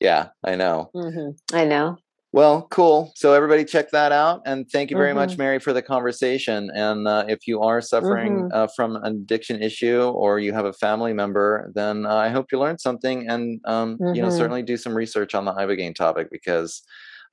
[0.00, 0.90] yeah, I know.
[0.94, 1.56] Mm-hmm.
[1.56, 1.98] I know.
[2.34, 3.12] Well, cool.
[3.14, 5.18] So everybody check that out, and thank you very mm-hmm.
[5.18, 6.70] much, Mary, for the conversation.
[6.74, 8.54] And uh, if you are suffering mm-hmm.
[8.54, 12.46] uh, from an addiction issue, or you have a family member, then uh, I hope
[12.50, 14.14] you learned something, and um, mm-hmm.
[14.14, 14.36] you know mm-hmm.
[14.38, 16.82] certainly do some research on the ibogaine topic because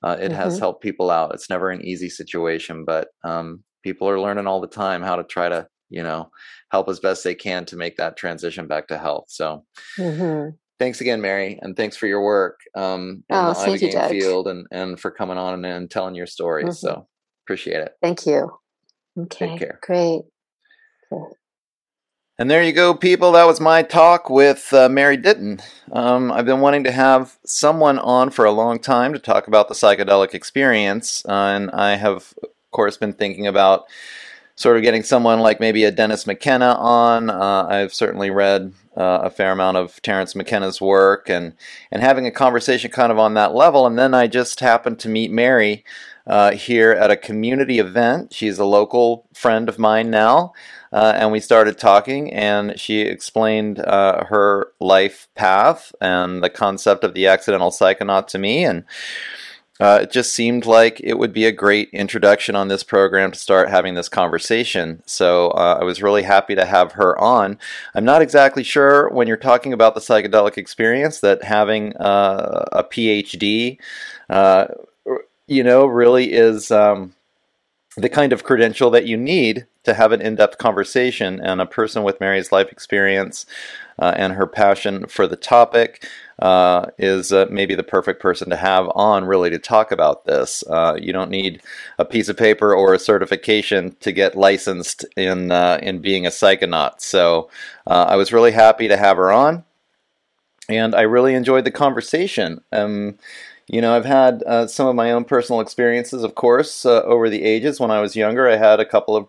[0.02, 0.60] uh, it has mm-hmm.
[0.60, 1.32] helped people out.
[1.32, 5.24] It's never an easy situation, but um, people are learning all the time how to
[5.24, 6.28] try to you know
[6.72, 9.24] help as best they can to make that transition back to health.
[9.28, 9.64] So
[9.98, 10.50] mm-hmm
[10.80, 14.66] thanks again, Mary, and thanks for your work um, in oh, the ibogaine field and,
[14.72, 16.64] and for coming on and telling your story.
[16.64, 16.72] Mm-hmm.
[16.72, 17.06] So
[17.44, 17.92] appreciate it.
[18.02, 18.50] Thank you.
[19.16, 19.50] Okay.
[19.50, 19.78] Take care.
[19.82, 20.22] Great.
[22.38, 23.32] And there you go, people.
[23.32, 25.60] That was my talk with uh, Mary Ditton.
[25.92, 29.68] Um, I've been wanting to have someone on for a long time to talk about
[29.68, 33.84] the psychedelic experience, uh, and I have, of course, been thinking about
[34.60, 37.30] sort of getting someone like maybe a Dennis McKenna on.
[37.30, 41.54] Uh, I've certainly read uh, a fair amount of Terence McKenna's work and
[41.90, 43.86] and having a conversation kind of on that level.
[43.86, 45.82] And then I just happened to meet Mary
[46.26, 48.34] uh, here at a community event.
[48.34, 50.52] She's a local friend of mine now.
[50.92, 57.04] Uh, and we started talking, and she explained uh, her life path and the concept
[57.04, 58.64] of the accidental psychonaut to me.
[58.64, 58.84] And
[59.80, 63.38] uh, it just seemed like it would be a great introduction on this program to
[63.38, 65.02] start having this conversation.
[65.06, 67.58] So uh, I was really happy to have her on.
[67.94, 72.84] I'm not exactly sure when you're talking about the psychedelic experience that having uh, a
[72.84, 73.78] PhD,
[74.28, 74.66] uh,
[75.46, 77.14] you know, really is um,
[77.96, 81.40] the kind of credential that you need to have an in depth conversation.
[81.40, 83.46] And a person with Mary's life experience
[83.98, 86.06] uh, and her passion for the topic
[86.38, 90.64] uh, is uh, maybe the perfect person to have on really to talk about this.
[90.68, 91.60] Uh, you don't need
[91.98, 96.30] a piece of paper or a certification to get licensed in uh, in being a
[96.30, 97.00] psychonaut.
[97.00, 97.50] So
[97.86, 99.64] uh, I was really happy to have her on,
[100.68, 102.62] and I really enjoyed the conversation.
[102.72, 103.18] Um,
[103.70, 107.44] you know, I've had uh, some of my own personal experiences, of course, over the
[107.44, 107.78] ages.
[107.78, 109.28] When I was younger, I had a couple of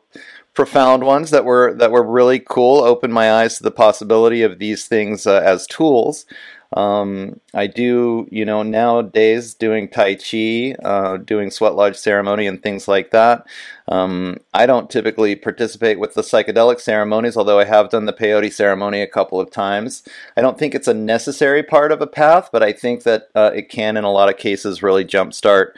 [0.56, 2.84] profound ones that were that were really cool.
[2.84, 6.26] Opened my eyes to the possibility of these things uh, as tools.
[6.74, 12.64] Um, I do, you know, nowadays doing Tai Chi, uh, doing sweat lodge ceremony and
[12.64, 13.46] things like that.
[13.92, 18.54] Um, I don't typically participate with the psychedelic ceremonies, although I have done the peyote
[18.54, 20.04] ceremony a couple of times.
[20.38, 23.52] I don't think it's a necessary part of a path, but I think that uh,
[23.54, 25.72] it can, in a lot of cases, really jumpstart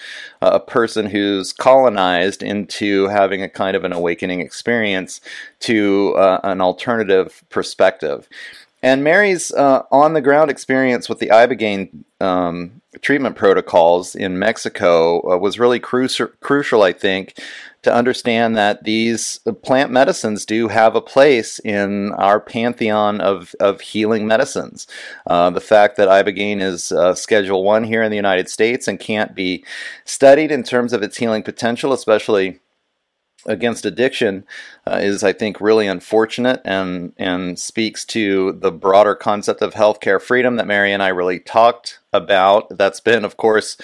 [0.43, 5.19] uh, a person who's colonized into having a kind of an awakening experience
[5.61, 8.29] to uh, an alternative perspective.
[8.83, 15.19] And Mary's uh, on the ground experience with the Ibogaine um, treatment protocols in Mexico
[15.31, 16.09] uh, was really cru-
[16.41, 17.39] crucial, I think,
[17.83, 23.81] to understand that these plant medicines do have a place in our pantheon of, of
[23.81, 24.87] healing medicines.
[25.27, 28.99] Uh, the fact that Ibogaine is uh, Schedule 1 here in the United States and
[28.99, 29.63] can't be
[30.05, 32.59] studied in terms of its healing potential, especially
[33.45, 34.45] against addiction
[34.87, 40.21] uh, is, I think, really unfortunate and and speaks to the broader concept of healthcare
[40.21, 42.77] freedom that Mary and I really talked about.
[42.77, 43.77] That's been, of course,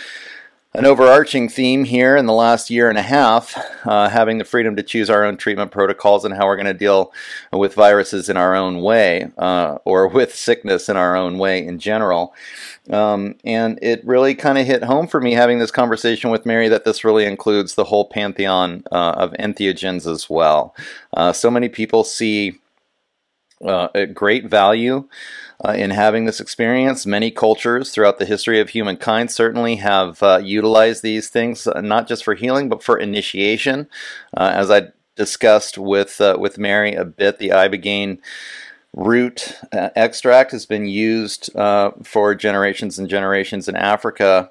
[0.76, 4.76] an overarching theme here in the last year and a half, uh, having the freedom
[4.76, 7.12] to choose our own treatment protocols and how we're going to deal
[7.52, 11.80] with viruses in our own way uh, or with sickness in our own way in
[11.80, 12.36] general.
[12.91, 16.68] Um, and it really kind of hit home for me having this conversation with Mary
[16.70, 20.76] that this really includes the whole pantheon uh, of entheogens as well.
[21.16, 22.60] Uh, so many people see
[23.66, 25.08] uh, a great value
[25.65, 27.06] uh, in having this experience.
[27.06, 32.07] Many cultures throughout the history of humankind certainly have uh, utilized these things uh, not
[32.07, 33.90] just for healing but for initiation.
[34.36, 38.19] Uh, as I discussed with uh, with Mary a bit, the ibogaine
[38.95, 41.52] root extract has been used
[42.03, 44.49] for generations and generations in Africa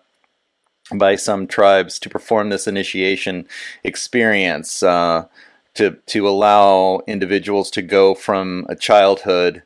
[0.94, 3.48] by some tribes to perform this initiation
[3.82, 5.28] experience to
[5.74, 9.62] to allow individuals to go from a childhood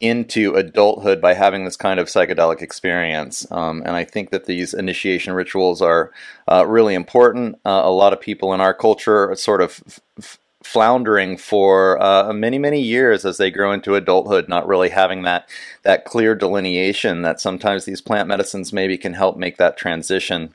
[0.00, 3.50] into adulthood by having this kind of psychedelic experience.
[3.50, 6.12] Um, and I think that these initiation rituals are
[6.50, 7.56] uh, really important.
[7.64, 12.32] Uh, a lot of people in our culture are sort of f- floundering for uh,
[12.32, 15.48] many many years as they grow into adulthood not really having that
[15.82, 20.52] that clear delineation that sometimes these plant medicines maybe can help make that transition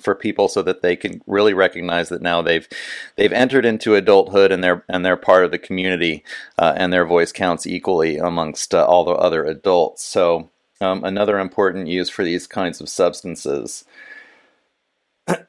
[0.00, 2.68] for people so that they can really recognize that now they've
[3.16, 6.24] they've entered into adulthood and they're and they're part of the community
[6.58, 10.02] uh, and their voice counts equally amongst uh, all the other adults.
[10.02, 10.50] So
[10.80, 13.84] um, another important use for these kinds of substances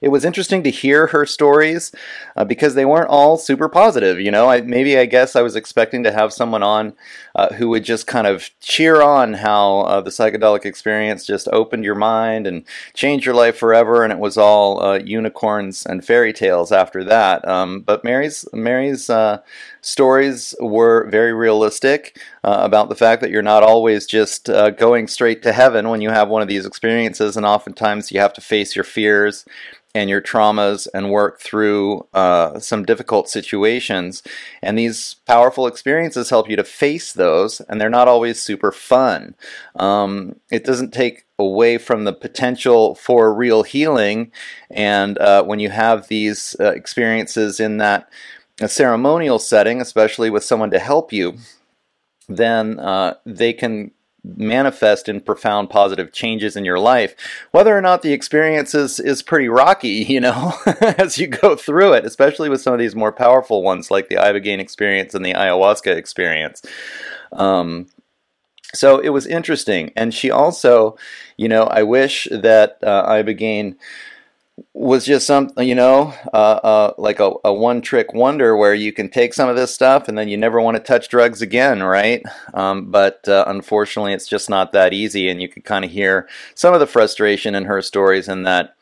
[0.00, 1.92] it was interesting to hear her stories
[2.36, 4.20] uh, because they weren't all super positive.
[4.20, 6.94] You know, I, maybe I guess I was expecting to have someone on
[7.34, 11.84] uh, who would just kind of cheer on how uh, the psychedelic experience just opened
[11.84, 12.64] your mind and
[12.94, 17.46] changed your life forever, and it was all uh, unicorns and fairy tales after that.
[17.46, 19.40] Um, but Mary's Mary's uh,
[19.86, 25.06] stories were very realistic uh, about the fact that you're not always just uh, going
[25.06, 28.40] straight to heaven when you have one of these experiences, and oftentimes you have to
[28.40, 29.44] face your fears
[29.94, 34.22] and your traumas and work through uh, some difficult situations.
[34.60, 39.36] And these powerful experiences help you to face those, and they're not always super fun.
[39.76, 44.32] Um, it doesn't take away from the potential for real healing.
[44.70, 48.10] And uh, when you have these uh, experiences in that
[48.64, 51.36] ceremonial setting, especially with someone to help you,
[52.28, 53.90] then uh, they can
[54.36, 57.14] manifest in profound positive changes in your life,
[57.52, 61.92] whether or not the experience is, is pretty rocky, you know, as you go through
[61.92, 65.34] it, especially with some of these more powerful ones like the Ibogaine experience and the
[65.34, 66.62] ayahuasca experience.
[67.32, 67.86] Um,
[68.74, 69.92] so it was interesting.
[69.96, 70.98] And she also,
[71.36, 73.76] you know, I wish that uh, Ibogaine
[74.72, 78.92] was just some, you know, uh, uh, like a, a one trick wonder where you
[78.92, 81.82] can take some of this stuff and then you never want to touch drugs again,
[81.82, 82.22] right?
[82.54, 85.28] Um, but uh, unfortunately, it's just not that easy.
[85.28, 88.75] And you could kind of hear some of the frustration in her stories and that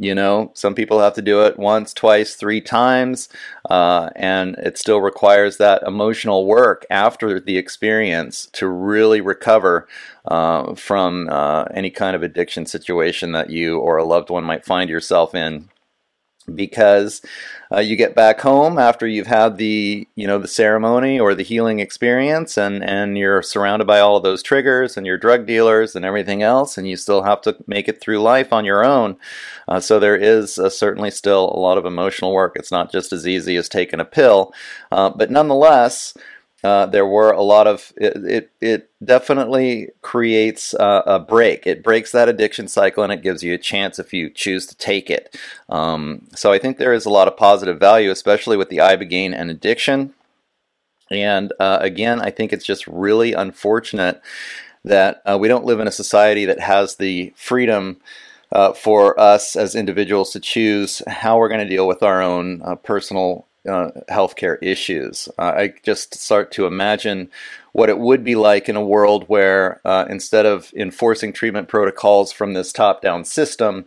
[0.00, 3.28] you know, some people have to do it once, twice, three times,
[3.68, 9.86] uh, and it still requires that emotional work after the experience to really recover
[10.24, 14.64] uh, from uh, any kind of addiction situation that you or a loved one might
[14.64, 15.68] find yourself in
[16.54, 17.22] because
[17.72, 21.42] uh, you get back home after you've had the you know the ceremony or the
[21.42, 25.94] healing experience and and you're surrounded by all of those triggers and your drug dealers
[25.94, 29.16] and everything else and you still have to make it through life on your own
[29.68, 32.56] uh, so there is uh, certainly still a lot of emotional work.
[32.56, 34.52] It's not just as easy as taking a pill
[34.90, 36.14] uh, but nonetheless
[36.62, 38.16] uh, there were a lot of it.
[38.16, 41.66] It, it definitely creates uh, a break.
[41.66, 44.76] It breaks that addiction cycle, and it gives you a chance if you choose to
[44.76, 45.38] take it.
[45.70, 49.34] Um, so I think there is a lot of positive value, especially with the ibogaine
[49.34, 50.12] and addiction.
[51.10, 54.20] And uh, again, I think it's just really unfortunate
[54.84, 57.98] that uh, we don't live in a society that has the freedom.
[58.52, 62.60] Uh, for us as individuals to choose how we're going to deal with our own
[62.62, 65.28] uh, personal uh, healthcare issues.
[65.38, 67.30] Uh, I just start to imagine
[67.72, 72.32] what it would be like in a world where uh, instead of enforcing treatment protocols
[72.32, 73.84] from this top down system,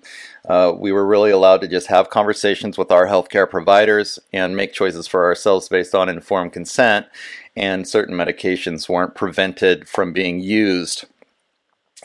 [0.47, 4.73] uh, we were really allowed to just have conversations with our healthcare providers and make
[4.73, 7.07] choices for ourselves based on informed consent,
[7.55, 11.05] and certain medications weren't prevented from being used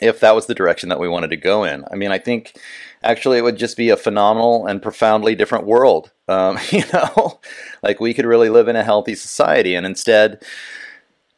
[0.01, 1.83] if that was the direction that we wanted to go in.
[1.91, 2.57] I mean, I think
[3.03, 6.11] actually it would just be a phenomenal and profoundly different world.
[6.27, 7.39] Um, you know,
[7.83, 10.43] like we could really live in a healthy society, and instead,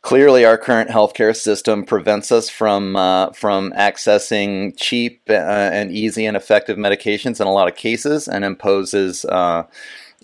[0.01, 6.25] clearly, our current healthcare system prevents us from uh, from accessing cheap uh, and easy
[6.25, 9.25] and effective medications in a lot of cases, and imposes.
[9.25, 9.63] Uh,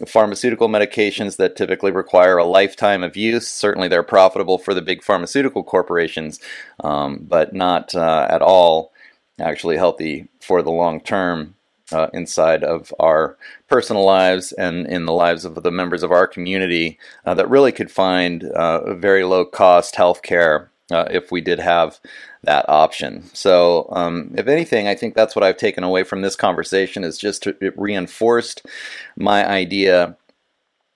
[0.05, 3.47] pharmaceutical medications that typically require a lifetime of use.
[3.47, 6.39] Certainly, they're profitable for the big pharmaceutical corporations,
[6.84, 8.93] um, but not uh, at all
[9.39, 11.55] actually healthy for the long term
[11.91, 13.38] uh, inside of our
[13.68, 17.72] personal lives and in the lives of the members of our community uh, that really
[17.72, 21.99] could find uh, very low cost health care uh, if we did have
[22.43, 23.23] that option.
[23.34, 27.18] So, um, if anything, I think that's what I've taken away from this conversation is
[27.18, 28.65] just to, it reinforced
[29.18, 30.15] my idea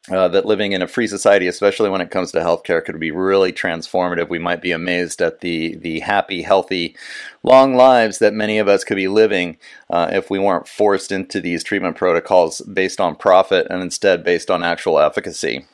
[0.10, 3.12] uh, that living in a free society, especially when it comes to healthcare, could be
[3.12, 4.30] really transformative.
[4.30, 6.96] We might be amazed at the the happy, healthy,
[7.44, 9.58] long lives that many of us could be living
[9.92, 14.50] uh, if we weren't forced into these treatment protocols based on profit and instead based
[14.50, 15.66] on actual efficacy.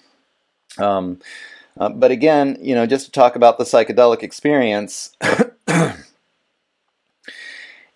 [0.78, 1.20] Um,
[1.80, 5.16] uh, but again, you know, just to talk about the psychedelic experience.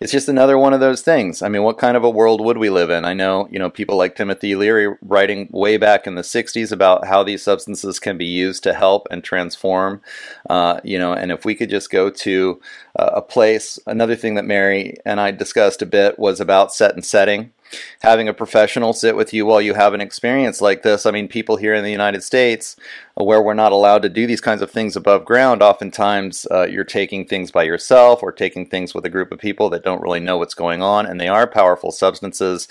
[0.02, 1.42] It's just another one of those things.
[1.42, 3.04] I mean, what kind of a world would we live in?
[3.04, 7.06] I know, you know, people like Timothy Leary writing way back in the 60s about
[7.06, 10.02] how these substances can be used to help and transform,
[10.50, 12.60] uh, you know, and if we could just go to
[12.98, 16.94] uh, a place, another thing that Mary and I discussed a bit was about set
[16.94, 17.52] and setting
[18.00, 21.06] having a professional sit with you while you have an experience like this.
[21.06, 22.76] I mean, people here in the United States,
[23.20, 26.66] uh, where we're not allowed to do these kinds of things above ground, oftentimes uh,
[26.66, 30.02] you're taking things by yourself or taking things with a group of people that don't
[30.02, 32.68] really know what's going on, and they are powerful substances.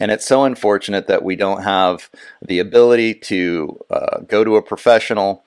[0.00, 2.10] And it's so unfortunate that we don't have
[2.40, 5.44] the ability to uh, go to a professional.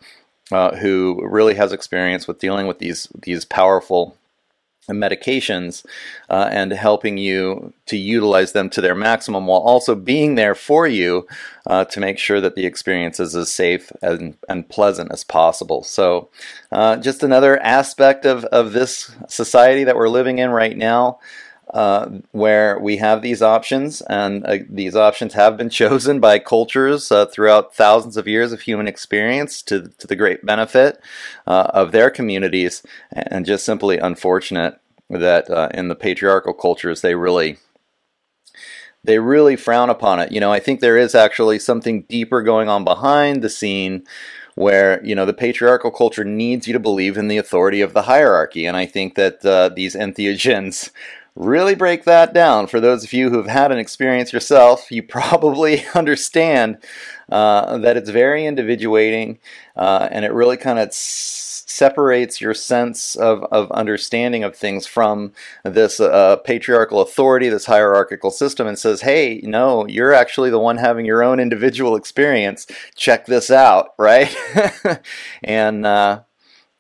[0.52, 4.16] Uh, who really has experience with dealing with these these powerful
[4.90, 5.86] medications
[6.30, 10.88] uh, and helping you to utilize them to their maximum while also being there for
[10.88, 11.28] you
[11.68, 15.84] uh, to make sure that the experience is as safe and, and pleasant as possible.
[15.84, 16.30] So,
[16.72, 21.20] uh, just another aspect of, of this society that we're living in right now.
[21.76, 27.12] Uh, where we have these options, and uh, these options have been chosen by cultures
[27.12, 31.02] uh, throughout thousands of years of human experience to, to the great benefit
[31.46, 32.82] uh, of their communities,
[33.12, 34.80] and just simply unfortunate
[35.10, 37.58] that uh, in the patriarchal cultures they really
[39.04, 40.32] they really frown upon it.
[40.32, 44.06] You know, I think there is actually something deeper going on behind the scene
[44.56, 48.04] where you know the patriarchal culture needs you to believe in the authority of the
[48.04, 50.92] hierarchy, and I think that uh, these entheogens
[51.36, 52.68] really break that down.
[52.68, 56.78] For those of you who've had an experience yourself, you probably understand
[57.30, 59.40] uh, that it's very individuating
[59.76, 65.34] uh, and it really kind of separates your sense of, of understanding of things from
[65.64, 70.78] this uh, patriarchal authority, this hierarchical system, and says, hey, no, you're actually the one
[70.78, 72.68] having your own individual experience.
[72.96, 74.34] Check this out, right?
[75.44, 76.22] and uh,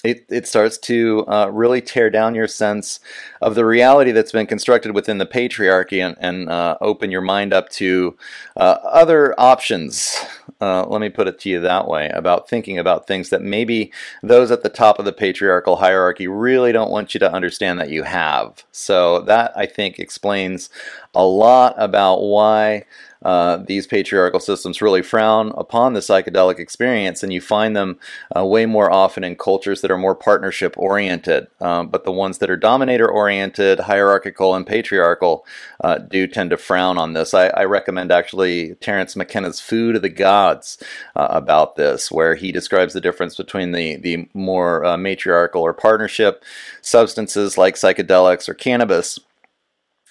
[0.05, 2.99] it, it starts to uh, really tear down your sense
[3.41, 7.53] of the reality that's been constructed within the patriarchy and, and uh, open your mind
[7.53, 8.15] up to
[8.55, 10.15] uh, other options.
[10.61, 13.91] Uh, let me put it to you that way about thinking about things that maybe
[14.21, 17.89] those at the top of the patriarchal hierarchy really don't want you to understand that
[17.89, 18.63] you have.
[18.71, 20.69] So, that I think explains
[21.13, 22.85] a lot about why
[23.25, 27.99] uh, these patriarchal systems really frown upon the psychedelic experience, and you find them
[28.37, 31.47] uh, way more often in cultures that are more partnership oriented.
[31.59, 35.43] Um, but the ones that are dominator oriented, hierarchical, and patriarchal
[35.83, 37.33] uh, do tend to frown on this.
[37.33, 40.77] I, I, recommend actually Terence McKenna's Food of the Gods
[41.15, 45.73] uh, about this, where he describes the difference between the, the more uh, matriarchal or
[45.73, 46.43] partnership
[46.81, 49.19] substances like psychedelics or cannabis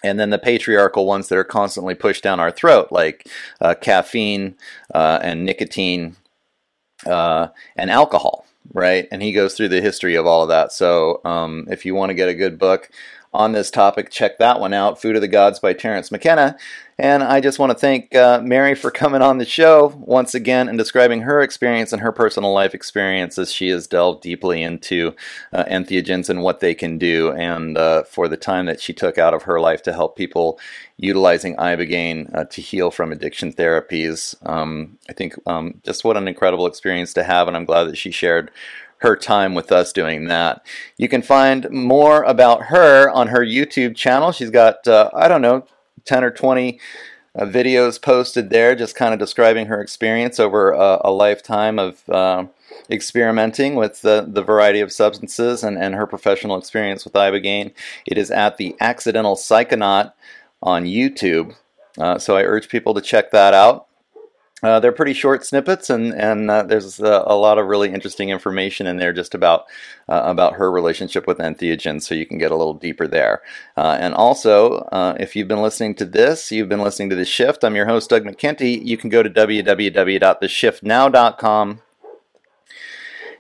[0.05, 3.27] and then the patriarchal ones that are constantly pushed down our throat, like
[3.61, 4.55] uh, caffeine
[4.95, 6.15] uh, and nicotine
[7.07, 9.09] uh, and alcohol, right?
[9.11, 10.73] And he goes through the history of all of that.
[10.73, 12.91] So um, if you want to get a good book
[13.35, 16.57] on this topic, check that one out Food of the Gods by Terence McKenna.
[16.97, 20.69] And I just want to thank uh, Mary for coming on the show once again
[20.69, 25.17] and describing her experience and her personal life experience as she has delved deeply into
[25.53, 29.19] uh, entheogens and what they can do, and uh, for the time that she took
[29.19, 30.61] out of her life to help people
[30.97, 34.37] utilizing ibogaine uh, to heal from addiction therapies.
[34.49, 37.99] Um, I think um, just what an incredible experience to have, and I'm glad that
[37.99, 38.53] she shared
[39.05, 40.65] her time with us doing that.
[40.97, 44.33] You can find more about her on her YouTube channel.
[44.33, 45.67] She's got, uh, I don't know,
[46.07, 46.81] 10 or 20
[47.37, 52.09] uh, videos posted there, just kind of describing her experience over a, a lifetime of
[52.09, 52.47] uh,
[52.91, 57.73] experimenting with the, the variety of substances and, and her professional experience with Ibogaine.
[58.07, 60.13] It is at the Accidental Psychonaut
[60.63, 61.55] on YouTube.
[61.99, 63.87] Uh, so I urge people to check that out.
[64.65, 68.31] Uh, they're pretty short snippets, and and uh, there's a, a, lot of really interesting
[68.31, 69.67] information in there just about
[70.09, 73.43] uh, about her relationship with entheogens, so you can get a little deeper there.
[73.77, 77.27] Uh, and also, uh, if you've been listening to this, you've been listening to the
[77.27, 77.63] Shift.
[77.63, 78.83] I'm your host, Doug McKenty.
[78.83, 81.81] You can go to www.theshiftnow.com,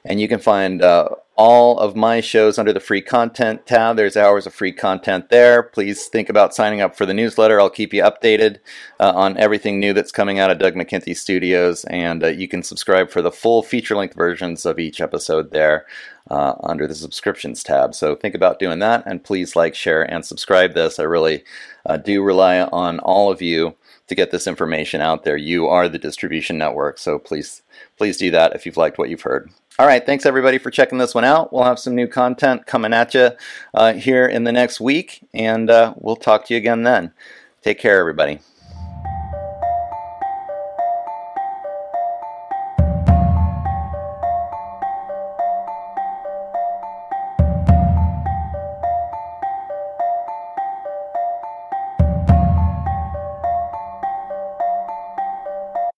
[0.04, 3.96] and you can find uh, all of my shows under the free content tab.
[3.96, 5.62] There's hours of free content there.
[5.62, 7.60] Please think about signing up for the newsletter.
[7.60, 8.58] I'll keep you updated
[9.00, 12.62] uh, on everything new that's coming out of Doug McKenty Studios, and uh, you can
[12.62, 15.86] subscribe for the full feature length versions of each episode there.
[16.30, 17.94] Uh, under the subscriptions tab.
[17.94, 20.98] So think about doing that, and please like, share, and subscribe this.
[20.98, 21.44] I really
[21.84, 23.76] uh, do rely on all of you
[24.06, 25.36] to get this information out there.
[25.36, 27.60] You are the distribution network, so please
[27.98, 29.50] please do that if you've liked what you've heard.
[29.76, 31.52] All right, thanks everybody for checking this one out.
[31.52, 33.30] We'll have some new content coming at you
[33.74, 37.12] uh, here in the next week, and uh, we'll talk to you again then.
[37.60, 38.38] Take care, everybody.